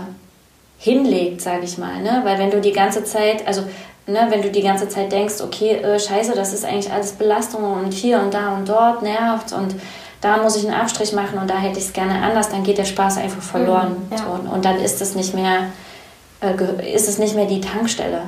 [0.84, 2.02] hinlegt, sage ich mal.
[2.02, 2.20] Ne?
[2.24, 3.62] Weil wenn du die ganze Zeit, also
[4.06, 7.64] ne, wenn du die ganze Zeit denkst, okay, äh, scheiße, das ist eigentlich alles Belastung
[7.64, 9.74] und hier und da und dort nervt und
[10.20, 12.76] da muss ich einen Abstrich machen und da hätte ich es gerne anders, dann geht
[12.76, 13.96] der Spaß einfach verloren.
[14.10, 14.18] Mhm, ja.
[14.18, 14.54] so.
[14.54, 15.70] Und dann ist es nicht mehr,
[16.42, 18.20] äh, ist es nicht mehr die Tankstelle.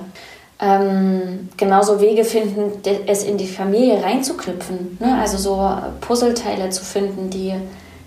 [0.59, 2.73] Ähm, genauso Wege finden,
[3.07, 4.97] es in die Familie reinzuknüpfen.
[4.99, 5.19] Ne?
[5.21, 7.53] Also so Puzzleteile zu finden, die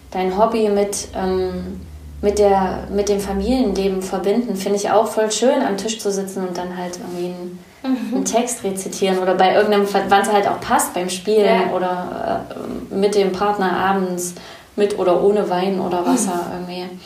[0.09, 1.81] dein Hobby mit, ähm,
[2.21, 6.47] mit, der, mit dem Familienleben verbinden, finde ich auch voll schön, am Tisch zu sitzen
[6.47, 8.15] und dann halt irgendwie einen, mhm.
[8.15, 11.75] einen Text rezitieren oder bei irgendeinem, wann es halt auch passt, beim Spielen ja.
[11.75, 12.45] oder
[12.91, 14.35] äh, mit dem Partner abends,
[14.75, 16.69] mit oder ohne Wein oder Wasser mhm.
[16.69, 16.99] irgendwie.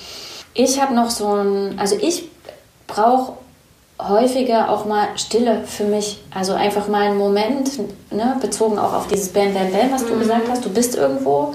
[0.56, 2.30] Ich habe noch so ein, also ich
[2.88, 3.34] brauche
[4.00, 6.20] häufiger auch mal Stille für mich.
[6.34, 7.72] Also einfach mal einen Moment,
[8.12, 10.20] ne, bezogen auch auf dieses Bam, Bam, Bam, was du mhm.
[10.20, 10.66] gesagt hast.
[10.66, 11.54] Du bist irgendwo,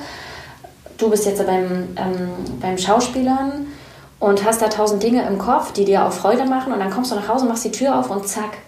[0.98, 2.30] du bist jetzt beim, ähm,
[2.60, 3.66] beim Schauspielern
[4.20, 7.10] und hast da tausend Dinge im Kopf, die dir auch Freude machen und dann kommst
[7.10, 8.58] du nach Hause, machst die Tür auf und zack,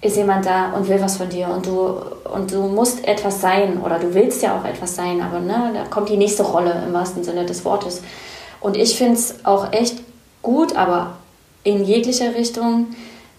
[0.00, 1.96] ist jemand da und will was von dir und du,
[2.32, 5.84] und du musst etwas sein oder du willst ja auch etwas sein, aber ne, da
[5.86, 8.02] kommt die nächste Rolle im wahrsten Sinne des Wortes.
[8.60, 10.00] Und ich finde es auch echt
[10.42, 11.16] gut, aber
[11.64, 12.88] in jeglicher Richtung,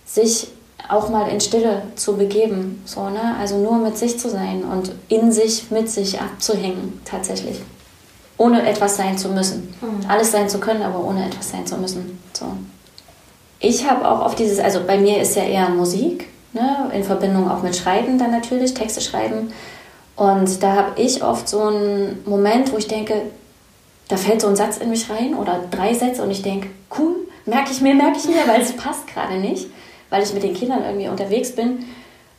[0.06, 0.48] sich
[0.90, 2.84] auch mal in Stille zu begeben.
[2.86, 3.36] So, ne?
[3.40, 7.62] Also nur mit sich zu sein und in sich, mit sich abzuhängen, tatsächlich.
[8.38, 9.74] Ohne etwas sein zu müssen.
[9.82, 10.10] Mhm.
[10.10, 12.20] Alles sein zu können, aber ohne etwas sein zu müssen.
[12.34, 12.46] So.
[13.60, 16.92] Ich habe auch auf dieses, also bei mir ist ja eher Musik, ne?
[16.94, 19.52] in Verbindung auch mit Schreiben dann natürlich, Texte schreiben.
[20.16, 23.22] Und da habe ich oft so einen Moment, wo ich denke,
[24.08, 27.16] da fällt so ein Satz in mich rein oder drei Sätze und ich denke, cool,
[27.46, 29.68] merke ich mir, merke ich mir, weil es passt gerade nicht,
[30.10, 31.86] weil ich mit den Kindern irgendwie unterwegs bin.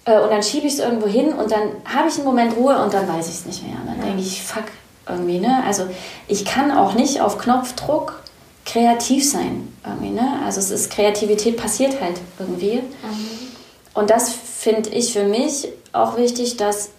[0.05, 2.83] Äh, und dann schiebe ich es irgendwo hin und dann habe ich einen Moment Ruhe
[2.83, 3.77] und dann weiß ich es nicht mehr.
[3.81, 4.65] Und dann denke ich, fuck,
[5.09, 5.62] irgendwie, ne?
[5.66, 5.85] Also
[6.29, 8.21] ich kann auch nicht auf Knopfdruck
[8.64, 10.40] kreativ sein, irgendwie, ne?
[10.45, 12.77] Also es ist, Kreativität passiert halt irgendwie.
[12.77, 13.47] Mhm.
[13.95, 16.90] Und das finde ich für mich auch wichtig, dass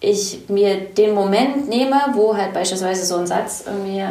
[0.00, 4.04] ich mir den Moment nehme, wo halt beispielsweise so ein Satz irgendwie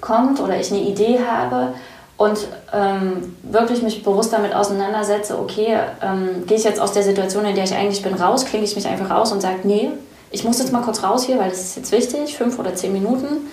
[0.00, 1.74] kommt oder ich eine Idee habe
[2.16, 2.38] und
[2.72, 7.54] ähm, wirklich mich bewusst damit auseinandersetze, okay, ähm, gehe ich jetzt aus der Situation, in
[7.54, 9.90] der ich eigentlich bin, raus, klinge ich mich einfach raus und sage, nee,
[10.30, 12.92] ich muss jetzt mal kurz raus hier, weil das ist jetzt wichtig, fünf oder zehn
[12.92, 13.48] Minuten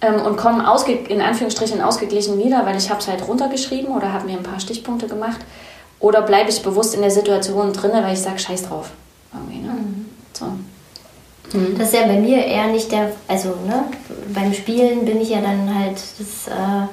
[0.00, 0.64] ähm, und komme
[1.08, 4.60] in Anführungsstrichen ausgeglichen wieder, weil ich habe es halt runtergeschrieben oder habe mir ein paar
[4.60, 5.40] Stichpunkte gemacht
[6.00, 8.90] oder bleibe ich bewusst in der Situation drin, weil ich sage, scheiß drauf.
[9.32, 9.72] Irgendwie, ne?
[9.72, 10.06] mhm.
[10.32, 10.46] so.
[11.52, 11.78] Mhm.
[11.78, 13.84] Das ist ja bei mir eher nicht der, also ne,
[14.34, 16.86] beim Spielen bin ich ja dann halt, das, äh,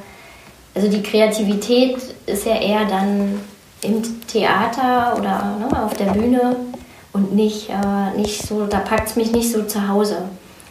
[0.74, 3.42] also die Kreativität ist ja eher dann
[3.82, 6.56] im Theater oder ne, auf der Bühne
[7.16, 10.18] und nicht, äh, nicht so, da packt es mich nicht so zu Hause.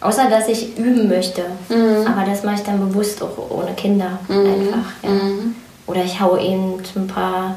[0.00, 1.42] Außer dass ich üben möchte.
[1.68, 2.06] Mhm.
[2.06, 4.46] Aber das mache ich dann bewusst auch ohne Kinder mhm.
[4.46, 4.90] einfach.
[5.02, 5.10] Ja.
[5.10, 5.54] Mhm.
[5.86, 7.56] Oder ich haue eben ein paar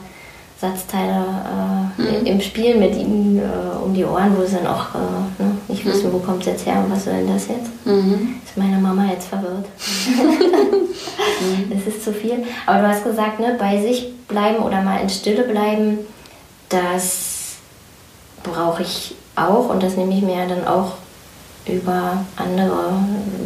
[0.59, 1.25] Satzteile
[1.97, 2.25] äh, mhm.
[2.25, 5.85] im Spiel mit ihnen äh, um die Ohren, wo sie dann auch äh, ne, nicht
[5.85, 5.89] mhm.
[5.89, 7.85] wissen, wo kommt es jetzt her und was soll denn das jetzt?
[7.85, 8.35] Mhm.
[8.45, 9.65] Ist meine Mama jetzt verwirrt?
[11.69, 12.43] Das ist zu viel.
[12.65, 15.99] Aber du hast gesagt, ne, bei sich bleiben oder mal in Stille bleiben,
[16.69, 17.26] das
[18.47, 20.93] brauche ich auch und das nehme ich mir dann auch
[21.65, 22.93] über andere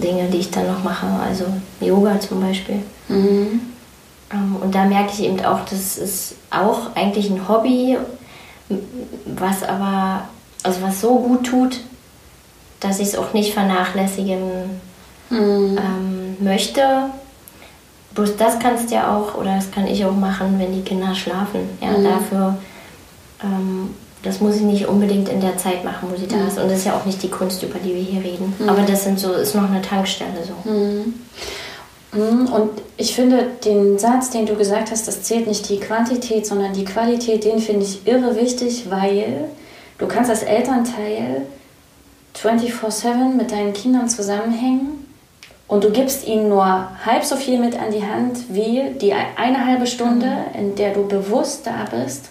[0.01, 1.45] Dinge, die ich dann noch mache, also
[1.79, 2.83] Yoga zum Beispiel.
[3.07, 3.61] Mhm.
[4.31, 7.97] Ähm, und da merke ich eben auch, das ist auch eigentlich ein Hobby,
[9.25, 10.25] was aber,
[10.63, 11.79] also was so gut tut,
[12.79, 14.79] dass ich es auch nicht vernachlässigen
[15.29, 15.77] mhm.
[15.77, 16.81] ähm, möchte.
[18.13, 21.15] Bloß das kannst du ja auch, oder das kann ich auch machen, wenn die Kinder
[21.15, 21.61] schlafen.
[21.81, 22.03] Ja, mhm.
[22.03, 22.57] dafür,
[23.43, 26.47] ähm, das muss ich nicht unbedingt in der Zeit machen, wo sie da mhm.
[26.47, 26.59] ist.
[26.59, 28.53] Und das ist ja auch nicht die Kunst, über die wir hier reden.
[28.59, 28.69] Mhm.
[28.69, 30.69] Aber das sind so, ist noch eine Tankstelle so.
[30.69, 31.13] Mhm.
[32.13, 36.45] Mhm, und ich finde den Satz, den du gesagt hast, das zählt nicht die Quantität,
[36.45, 39.45] sondern die Qualität, den finde ich irre wichtig, weil
[39.97, 41.43] du kannst als Elternteil
[42.35, 45.07] 24/7 mit deinen Kindern zusammenhängen
[45.69, 46.65] und du gibst ihnen nur
[47.05, 50.59] halb so viel mit an die Hand wie die eine halbe Stunde, mhm.
[50.59, 52.25] in der du bewusst da bist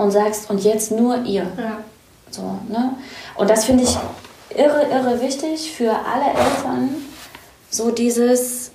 [0.00, 1.46] und sagst, und jetzt nur ihr.
[1.56, 1.78] Ja.
[2.30, 2.94] So, ne?
[3.36, 3.96] Und das finde ich
[4.56, 6.90] irre, irre wichtig für alle Eltern,
[7.70, 8.70] so dieses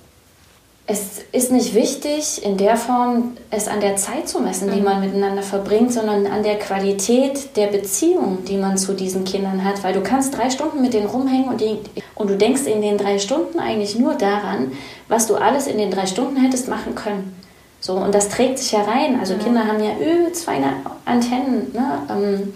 [0.88, 4.84] es ist nicht wichtig, in der Form es an der Zeit zu messen, die mhm.
[4.84, 9.82] man miteinander verbringt, sondern an der Qualität der Beziehung, die man zu diesen Kindern hat.
[9.82, 11.78] Weil du kannst drei Stunden mit denen rumhängen und, die,
[12.14, 14.72] und du denkst in den drei Stunden eigentlich nur daran,
[15.08, 17.34] was du alles in den drei Stunden hättest machen können.
[17.80, 19.20] So, und das trägt sich ja rein.
[19.20, 19.40] Also mhm.
[19.40, 20.72] Kinder haben ja übelst feine
[21.04, 22.54] Antennen ne, ähm,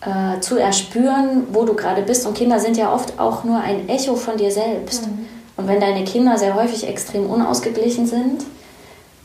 [0.00, 2.26] äh, zu erspüren, wo du gerade bist.
[2.26, 5.06] Und Kinder sind ja oft auch nur ein Echo von dir selbst.
[5.06, 5.26] Mhm.
[5.56, 8.44] Und wenn deine Kinder sehr häufig extrem unausgeglichen sind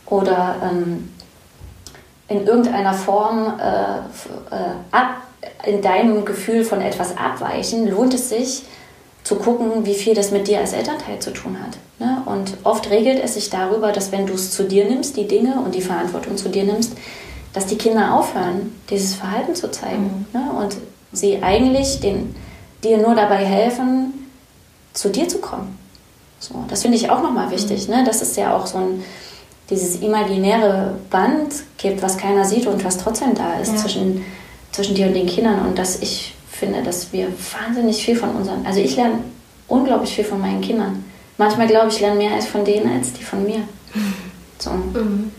[0.05, 1.09] oder ähm,
[2.29, 3.97] in irgendeiner Form äh,
[4.55, 5.23] äh, ab,
[5.65, 8.63] in deinem Gefühl von etwas abweichen, lohnt es sich,
[9.23, 11.77] zu gucken, wie viel das mit dir als Elternteil zu tun hat.
[11.99, 12.21] Ne?
[12.25, 15.61] Und oft regelt es sich darüber, dass wenn du es zu dir nimmst, die Dinge
[15.63, 16.93] und die Verantwortung zu dir nimmst,
[17.53, 20.25] dass die Kinder aufhören, dieses Verhalten zu zeigen.
[20.33, 20.39] Mhm.
[20.39, 20.51] Ne?
[20.51, 20.77] Und
[21.11, 22.35] sie eigentlich den,
[22.83, 24.13] dir nur dabei helfen,
[24.93, 25.77] zu dir zu kommen.
[26.39, 27.87] So, das finde ich auch nochmal wichtig.
[27.87, 27.95] Mhm.
[27.95, 28.03] Ne?
[28.03, 29.03] Das ist ja auch so ein,
[29.69, 33.77] dieses imaginäre Band gibt, was keiner sieht und was trotzdem da ist ja.
[33.77, 34.25] zwischen,
[34.71, 35.65] zwischen dir und den Kindern.
[35.65, 37.27] Und dass ich finde, dass wir
[37.59, 39.15] wahnsinnig viel von unseren, also ich lerne
[39.67, 41.03] unglaublich viel von meinen Kindern.
[41.37, 43.63] Manchmal glaube ich, ich lerne mehr als von denen als die von mir.
[44.59, 44.69] So.
[44.69, 45.31] Mhm.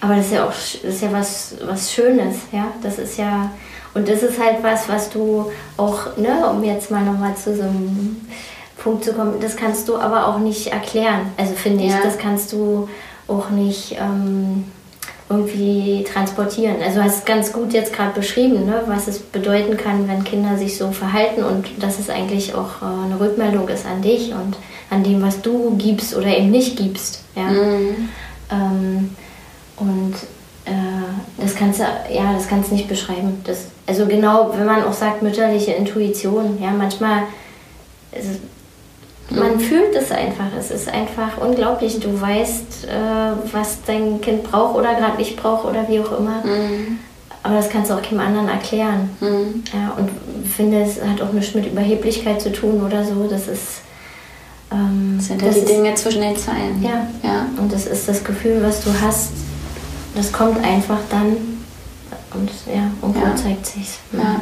[0.00, 2.66] Aber das ist ja auch das ist ja was, was Schönes, ja.
[2.82, 3.52] Das ist ja,
[3.94, 7.62] und das ist halt was, was du auch, ne, um jetzt mal nochmal zu so
[7.62, 8.16] einem
[8.76, 11.30] Punkt zu kommen, das kannst du aber auch nicht erklären.
[11.36, 11.94] Also finde ja.
[11.94, 12.88] ich, das kannst du
[13.28, 14.64] auch nicht ähm,
[15.28, 16.76] irgendwie transportieren.
[16.82, 20.56] Also du hast ganz gut jetzt gerade beschrieben, ne, was es bedeuten kann, wenn Kinder
[20.58, 24.56] sich so verhalten und dass es eigentlich auch äh, eine Rückmeldung ist an dich und
[24.90, 27.22] an dem, was du gibst oder eben nicht gibst.
[27.34, 27.44] Ja?
[27.44, 28.08] Mhm.
[28.50, 29.16] Ähm,
[29.76, 30.14] und
[30.66, 33.40] äh, das kannst du, ja, das kannst du nicht beschreiben.
[33.44, 37.22] Das, also genau, wenn man auch sagt, mütterliche Intuition, ja, manchmal,
[38.12, 38.26] es,
[39.30, 39.60] man mhm.
[39.60, 40.46] fühlt es einfach.
[40.58, 41.98] Es ist einfach unglaublich.
[42.00, 46.42] Du weißt, äh, was dein Kind braucht oder gerade nicht braucht oder wie auch immer.
[46.44, 46.98] Mhm.
[47.42, 49.10] Aber das kannst du auch keinem anderen erklären.
[49.20, 49.64] Mhm.
[49.72, 50.10] Ja, und
[50.48, 53.26] finde, es hat auch nichts mit Überheblichkeit zu tun oder so.
[53.28, 53.82] Das ist.
[54.70, 56.82] Ähm, das sind ja das die ist, Dinge zwischen den Zeilen.
[56.82, 57.06] Ja.
[57.22, 57.46] ja.
[57.58, 59.30] Und das ist das Gefühl, was du hast.
[60.14, 61.36] Das kommt einfach dann.
[62.34, 63.36] Und ja, und ja.
[63.36, 63.98] zeigt sich's.
[64.12, 64.40] Ja.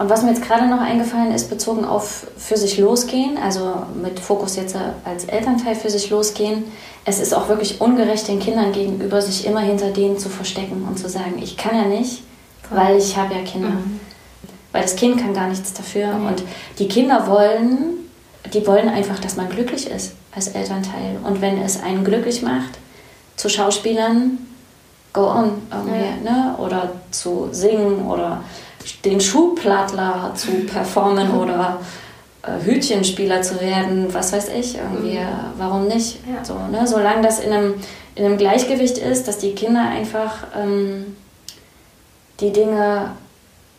[0.00, 4.18] Und was mir jetzt gerade noch eingefallen ist, bezogen auf für sich losgehen, also mit
[4.18, 6.64] Fokus jetzt als Elternteil für sich losgehen,
[7.04, 10.98] es ist auch wirklich ungerecht den Kindern gegenüber, sich immer hinter denen zu verstecken und
[10.98, 12.22] zu sagen, ich kann ja nicht,
[12.70, 13.68] weil ich habe ja Kinder.
[13.68, 14.00] Mhm.
[14.72, 16.14] Weil das Kind kann gar nichts dafür.
[16.14, 16.28] Mhm.
[16.28, 16.42] Und
[16.78, 18.08] die Kinder wollen,
[18.54, 21.18] die wollen einfach, dass man glücklich ist als Elternteil.
[21.24, 22.78] Und wenn es einen glücklich macht,
[23.36, 24.38] zu Schauspielern,
[25.12, 26.32] go on irgendwie, ja.
[26.32, 26.54] ne?
[26.56, 28.42] oder zu singen oder
[29.04, 31.80] den Schuhplattler zu performen oder
[32.42, 35.58] äh, Hütchenspieler zu werden, was weiß ich, irgendwie, mhm.
[35.58, 36.18] warum nicht?
[36.26, 36.44] Ja.
[36.44, 36.86] So, ne?
[36.86, 37.74] Solange das in einem,
[38.14, 41.16] in einem Gleichgewicht ist, dass die Kinder einfach ähm,
[42.40, 43.12] die Dinge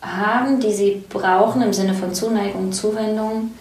[0.00, 3.52] haben, die sie brauchen im Sinne von Zuneigung, Zuwendung,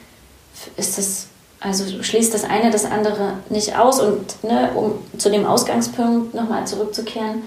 [0.78, 1.28] ist das,
[1.60, 6.66] also schließt das eine das andere nicht aus und ne, um zu dem Ausgangspunkt nochmal
[6.66, 7.44] zurückzukehren,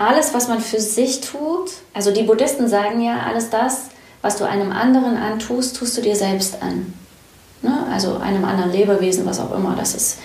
[0.00, 3.90] alles, was man für sich tut, also die Buddhisten sagen ja, alles das,
[4.22, 6.94] was du einem anderen antust, tust du dir selbst an.
[7.60, 7.86] Ne?
[7.92, 10.18] Also einem anderen Lebewesen, was auch immer, das ist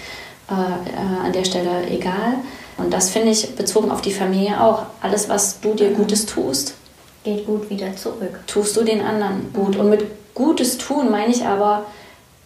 [0.50, 2.36] äh, äh, an der Stelle egal.
[2.78, 4.86] Und das finde ich bezogen auf die Familie auch.
[5.02, 6.76] Alles, was du dir Gutes tust,
[7.26, 8.40] geht gut wieder zurück.
[8.48, 9.76] Tust du den anderen gut.
[9.76, 11.86] Und mit Gutes tun meine ich aber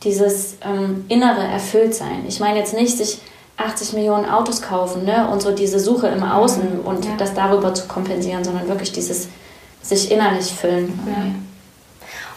[0.03, 2.25] dieses ähm, innere Erfülltsein.
[2.27, 3.19] Ich meine jetzt nicht, sich
[3.59, 5.27] 80 Millionen Autos kaufen ne?
[5.29, 6.85] und so diese Suche im Außen mhm.
[6.85, 7.11] und ja.
[7.17, 9.27] das darüber zu kompensieren, sondern wirklich dieses
[9.81, 10.97] sich innerlich füllen.
[11.05, 11.25] Ja.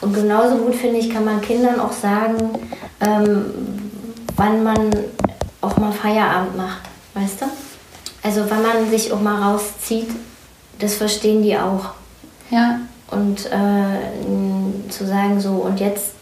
[0.01, 2.59] Und genauso gut finde ich, kann man Kindern auch sagen,
[3.01, 3.45] ähm,
[4.37, 4.91] wann man
[5.61, 6.83] auch mal Feierabend macht,
[7.15, 7.47] weißt du?
[8.25, 10.09] Also wann man sich auch mal rauszieht,
[10.81, 11.91] das verstehen die auch.
[12.51, 12.81] Ja.
[13.11, 16.13] Und äh, zu sagen so, und jetzt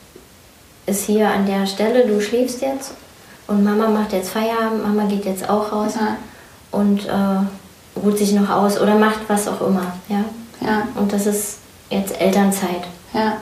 [0.87, 2.93] ist hier an der Stelle, du schläfst jetzt
[3.51, 6.17] und Mama macht jetzt Feierabend, Mama geht jetzt auch raus ja.
[6.71, 9.93] und äh, ruht sich noch aus oder macht was auch immer.
[10.09, 10.25] Ja?
[10.65, 10.89] Ja.
[10.95, 11.59] Und das ist
[11.91, 12.85] jetzt Elternzeit.
[13.13, 13.39] Ja.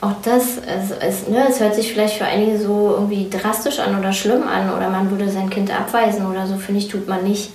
[0.00, 3.98] Auch das, es, es, ne, es hört sich vielleicht für einige so irgendwie drastisch an
[3.98, 7.24] oder schlimm an oder man würde sein Kind abweisen oder so, finde ich, tut man
[7.24, 7.50] nicht.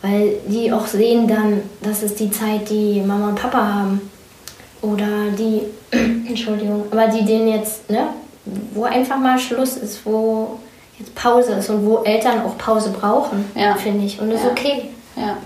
[0.00, 4.10] Weil die auch sehen dann, das ist die Zeit, die Mama und Papa haben.
[4.80, 5.62] Oder die,
[6.26, 8.08] Entschuldigung, aber die denen jetzt, ne,
[8.72, 10.58] wo einfach mal Schluss ist, wo
[10.98, 13.74] jetzt Pause ist und wo Eltern auch Pause brauchen, ja.
[13.74, 14.20] finde ich.
[14.20, 14.48] Und das ja.
[14.48, 14.90] ist okay.
[15.16, 15.36] Ja.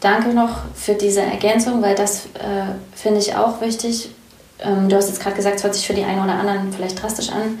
[0.00, 4.10] Danke noch für diese Ergänzung, weil das äh, finde ich auch wichtig.
[4.60, 7.00] Ähm, du hast jetzt gerade gesagt, es hört sich für die einen oder anderen vielleicht
[7.00, 7.60] drastisch an.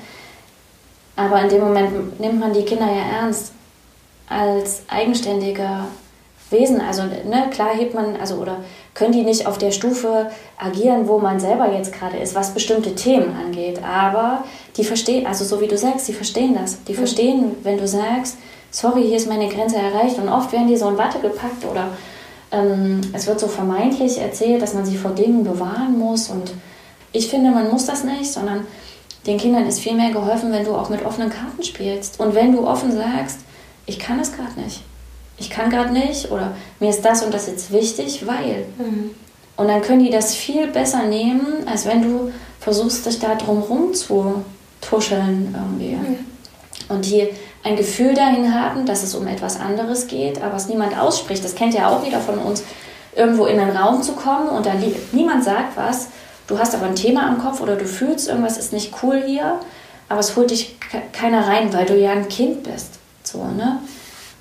[1.16, 3.52] Aber in dem Moment nimmt man die Kinder ja ernst
[4.28, 5.86] als eigenständiger
[6.50, 6.80] Wesen.
[6.80, 8.58] Also ne, klar hebt man, also oder
[8.94, 12.94] können die nicht auf der Stufe agieren, wo man selber jetzt gerade ist, was bestimmte
[12.94, 13.80] Themen angeht.
[13.82, 14.44] Aber
[14.76, 16.82] die verstehen, also so wie du sagst, die verstehen das.
[16.84, 16.98] Die mhm.
[16.98, 18.36] verstehen, wenn du sagst,
[18.70, 20.18] sorry, hier ist meine Grenze erreicht.
[20.18, 21.88] Und oft werden die so in Watte gepackt oder
[22.52, 26.28] ähm, es wird so vermeintlich erzählt, dass man sie vor Dingen bewahren muss.
[26.28, 26.52] Und
[27.12, 28.66] ich finde, man muss das nicht, sondern
[29.26, 32.20] den Kindern ist viel mehr geholfen, wenn du auch mit offenen Karten spielst.
[32.20, 33.40] Und wenn du offen sagst,
[33.86, 34.82] ich kann es gerade nicht
[35.38, 38.66] ich kann gerade nicht oder mir ist das und das jetzt wichtig, weil.
[38.78, 39.10] Mhm.
[39.56, 42.30] Und dann können die das viel besser nehmen, als wenn du
[42.60, 44.44] versuchst dich da drumherum zu
[44.80, 45.96] tuscheln irgendwie.
[45.96, 46.18] Mhm.
[46.88, 47.28] Und die
[47.64, 51.42] ein Gefühl dahin haben, dass es um etwas anderes geht, aber es niemand ausspricht.
[51.42, 52.62] Das kennt ja auch jeder von uns,
[53.16, 54.72] irgendwo in einen Raum zu kommen und da
[55.12, 56.08] niemand sagt was.
[56.46, 59.58] Du hast aber ein Thema am Kopf oder du fühlst, irgendwas ist nicht cool hier,
[60.08, 60.76] aber es holt dich
[61.12, 62.90] keiner rein, weil du ja ein Kind bist.
[63.24, 63.80] So, ne?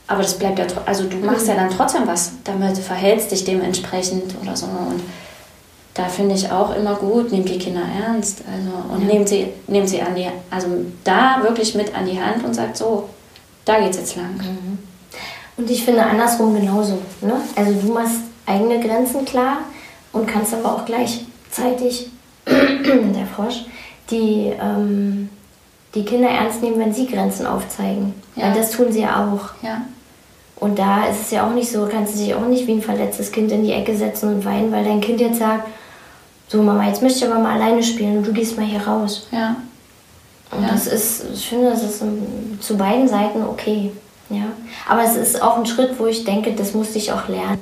[0.07, 4.35] Aber das bleibt ja, also du machst ja dann trotzdem was damit, verhältst dich dementsprechend
[4.41, 4.67] oder so.
[4.67, 5.01] Und
[5.95, 8.43] da finde ich auch immer gut, nehmt die Kinder ernst.
[8.51, 9.13] Also, und ja.
[9.13, 10.67] nehmt, sie, nehmt sie an die, also
[11.03, 13.09] da wirklich mit an die Hand und sagt so,
[13.63, 14.35] da geht's jetzt lang.
[14.37, 14.77] Mhm.
[15.57, 16.99] Und ich finde andersrum genauso.
[17.21, 17.41] Ne?
[17.55, 19.59] Also du machst eigene Grenzen klar
[20.11, 22.11] und kannst aber auch gleichzeitig,
[22.45, 23.65] der Frosch,
[24.11, 25.29] die, ähm,
[25.95, 28.13] die Kinder ernst nehmen, wenn sie Grenzen aufzeigen.
[28.35, 28.47] Ja.
[28.47, 29.63] Weil das tun sie ja auch.
[29.63, 29.81] Ja.
[30.57, 32.81] Und da ist es ja auch nicht so, kannst du dich auch nicht wie ein
[32.81, 35.67] verletztes Kind in die Ecke setzen und weinen, weil dein Kind jetzt sagt,
[36.47, 39.27] so Mama, jetzt möchte ich aber mal alleine spielen und du gehst mal hier raus.
[39.31, 39.57] Ja.
[40.51, 40.69] Und ja.
[40.69, 42.03] das ist, ich finde, das ist
[42.61, 43.91] zu beiden Seiten okay.
[44.29, 44.45] Ja.
[44.87, 47.59] Aber es ist auch ein Schritt, wo ich denke, das musste ich auch lernen.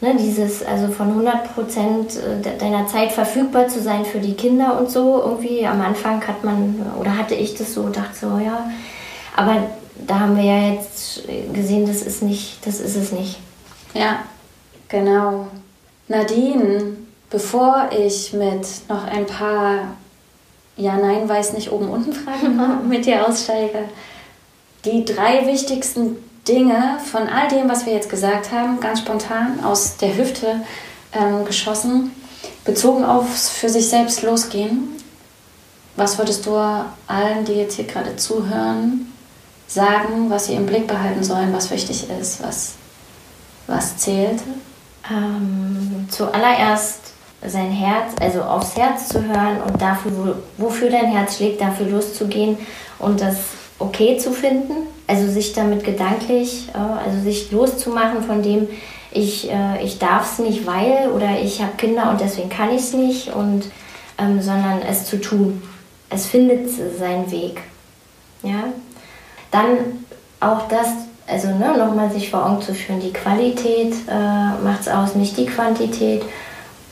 [0.00, 4.80] Ne, dieses, also von 100 Prozent äh, deiner Zeit verfügbar zu sein für die Kinder
[4.80, 5.22] und so.
[5.24, 8.68] Irgendwie am Anfang hat man, oder hatte ich das so, dachte so, ja.
[9.36, 9.62] Aber
[9.94, 11.22] da haben wir ja jetzt
[11.52, 13.38] gesehen, das ist nicht, das ist es nicht.
[13.94, 14.24] Ja,
[14.88, 15.48] genau.
[16.08, 16.96] Nadine,
[17.30, 19.96] bevor ich mit noch ein paar
[20.76, 23.84] Ja, Nein, weiß nicht, oben, unten Fragen mit dir aussteige,
[24.84, 26.16] die drei wichtigsten
[26.48, 30.62] Dinge von all dem, was wir jetzt gesagt haben, ganz spontan aus der Hüfte
[31.12, 32.10] ähm, geschossen,
[32.64, 34.88] bezogen aufs für sich selbst losgehen.
[35.94, 39.12] Was würdest du allen, die jetzt hier gerade zuhören,
[39.74, 42.74] sagen, was sie im Blick behalten sollen, was wichtig ist, was,
[43.66, 44.40] was zählt?
[45.10, 47.00] Ähm, zuallererst
[47.44, 52.56] sein Herz, also aufs Herz zu hören und dafür, wofür dein Herz schlägt, dafür loszugehen
[52.98, 53.36] und das
[53.78, 54.86] okay zu finden.
[55.06, 58.68] Also sich damit gedanklich, äh, also sich loszumachen von dem,
[59.10, 62.80] ich, äh, ich darf es nicht, weil oder ich habe Kinder und deswegen kann ich
[62.80, 63.64] es nicht, und,
[64.18, 65.62] ähm, sondern es zu tun.
[66.08, 67.60] Es findet seinen Weg.
[68.42, 68.64] Ja?
[69.52, 70.04] Dann
[70.40, 70.88] auch das,
[71.28, 75.36] also ne, nochmal sich vor Augen zu führen, die Qualität äh, macht es aus, nicht
[75.36, 76.22] die Quantität.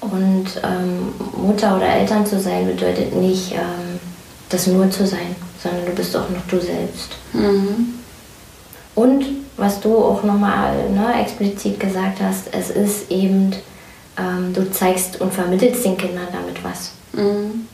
[0.01, 3.99] Und ähm, Mutter oder Eltern zu sein bedeutet nicht, ähm,
[4.49, 7.11] das nur zu sein, sondern du bist auch noch du selbst.
[7.33, 7.95] Mhm.
[8.95, 9.25] Und
[9.57, 13.55] was du auch nochmal ne, explizit gesagt hast, es ist eben,
[14.19, 16.93] ähm, du zeigst und vermittelst den Kindern damit was.
[17.13, 17.67] Mhm.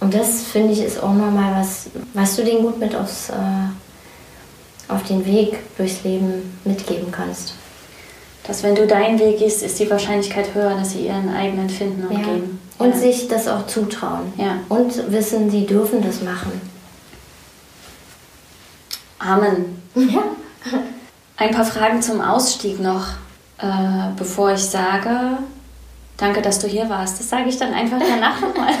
[0.00, 3.34] Und das finde ich ist auch nochmal was, was du denen gut mit aufs, äh,
[4.88, 7.54] auf den Weg durchs Leben mitgeben kannst.
[8.46, 12.06] Dass wenn du deinen Weg gehst, ist die Wahrscheinlichkeit höher, dass sie ihren eigenen finden
[12.06, 12.24] und ja.
[12.24, 12.60] gehen.
[12.78, 12.96] Und ja.
[12.96, 14.32] sich das auch zutrauen.
[14.36, 14.58] Ja.
[14.68, 16.60] Und wissen, sie dürfen das machen.
[19.18, 19.82] Amen.
[19.94, 20.22] Ja.
[21.36, 23.06] Ein paar Fragen zum Ausstieg noch,
[23.58, 25.38] äh, bevor ich sage,
[26.16, 27.18] danke, dass du hier warst.
[27.18, 28.74] Das sage ich dann einfach danach nochmal.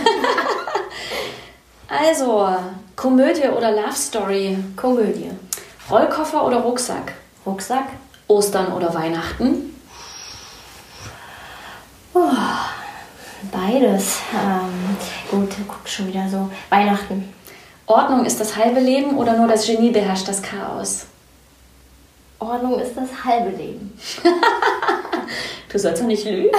[1.88, 2.48] also,
[2.94, 4.58] Komödie oder Love Story?
[4.76, 5.30] Komödie.
[5.90, 7.12] Rollkoffer oder Rucksack?
[7.44, 7.86] Rucksack.
[8.26, 9.78] Ostern oder Weihnachten?
[12.14, 12.30] Oh,
[13.52, 14.18] beides.
[14.32, 14.96] Ähm,
[15.30, 16.50] gut, guck schon wieder so.
[16.70, 17.32] Weihnachten.
[17.86, 21.04] Ordnung ist das halbe Leben oder nur das Genie beherrscht das Chaos?
[22.38, 23.98] Ordnung ist das halbe Leben.
[25.68, 26.50] du sollst doch nicht lügen.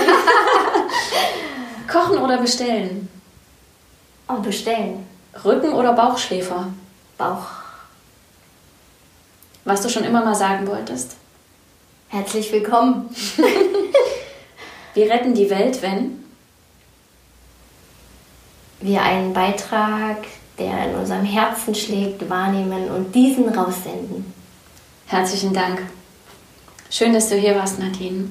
[1.92, 3.10] Kochen oder bestellen?
[4.28, 5.08] Oh, bestellen.
[5.44, 6.68] Rücken oder Bauchschläfer?
[7.18, 7.65] Bauch.
[9.66, 11.18] Was du schon immer mal sagen wolltest?
[12.10, 13.10] Herzlich willkommen.
[14.94, 16.24] Wir retten die Welt, wenn
[18.80, 20.20] wir einen Beitrag,
[20.60, 24.34] der in unserem Herzen schlägt, wahrnehmen und diesen raussenden.
[25.08, 25.82] Herzlichen Dank.
[26.90, 28.30] Schön, dass du hier warst, Nadine.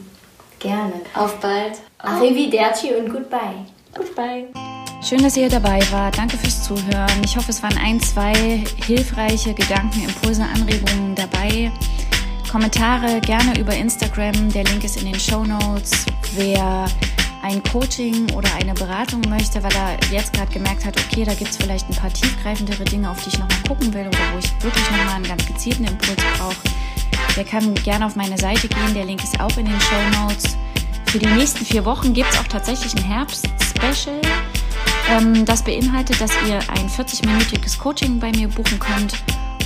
[0.60, 0.94] Gerne.
[1.14, 1.80] Auf bald.
[1.98, 3.66] Arrivederci und goodbye.
[3.94, 4.46] Goodbye.
[5.06, 6.16] Schön, dass ihr dabei wart.
[6.16, 7.22] Danke fürs Zuhören.
[7.22, 11.70] Ich hoffe, es waren ein, zwei hilfreiche Gedanken, Impulse, Anregungen dabei.
[12.50, 14.50] Kommentare gerne über Instagram.
[14.52, 16.06] Der Link ist in den Show Notes.
[16.32, 16.86] Wer
[17.42, 21.50] ein Coaching oder eine Beratung möchte, weil er jetzt gerade gemerkt hat, okay, da gibt
[21.50, 24.50] es vielleicht ein paar tiefgreifendere Dinge, auf die ich nochmal gucken will oder wo ich
[24.64, 26.56] wirklich nochmal einen ganz gezielten Impuls brauche,
[27.36, 28.94] der kann gerne auf meine Seite gehen.
[28.94, 30.56] Der Link ist auch in den Show Notes.
[31.08, 34.22] Für die nächsten vier Wochen gibt es auch tatsächlich ein Herbst-Special.
[35.10, 39.14] Ähm, das beinhaltet, dass ihr ein 40-minütiges Coaching bei mir buchen könnt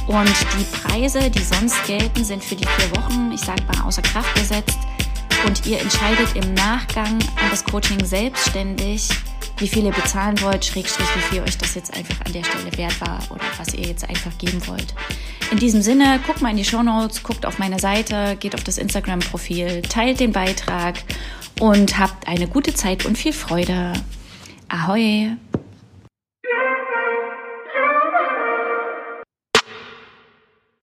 [0.08, 4.00] und die Preise, die sonst gelten, sind für die vier Wochen, ich sage mal, außer
[4.00, 4.78] Kraft gesetzt.
[5.46, 9.08] Und ihr entscheidet im Nachgang an das Coaching selbstständig,
[9.58, 12.76] wie viel ihr bezahlen wollt, schrägstrich, wie viel euch das jetzt einfach an der Stelle
[12.76, 14.94] wert war oder was ihr jetzt einfach geben wollt.
[15.50, 18.64] In diesem Sinne, guckt mal in die Show Notes, guckt auf meine Seite, geht auf
[18.64, 20.96] das Instagram-Profil, teilt den Beitrag
[21.60, 23.92] und habt eine gute Zeit und viel Freude.
[24.70, 25.36] Ahoj!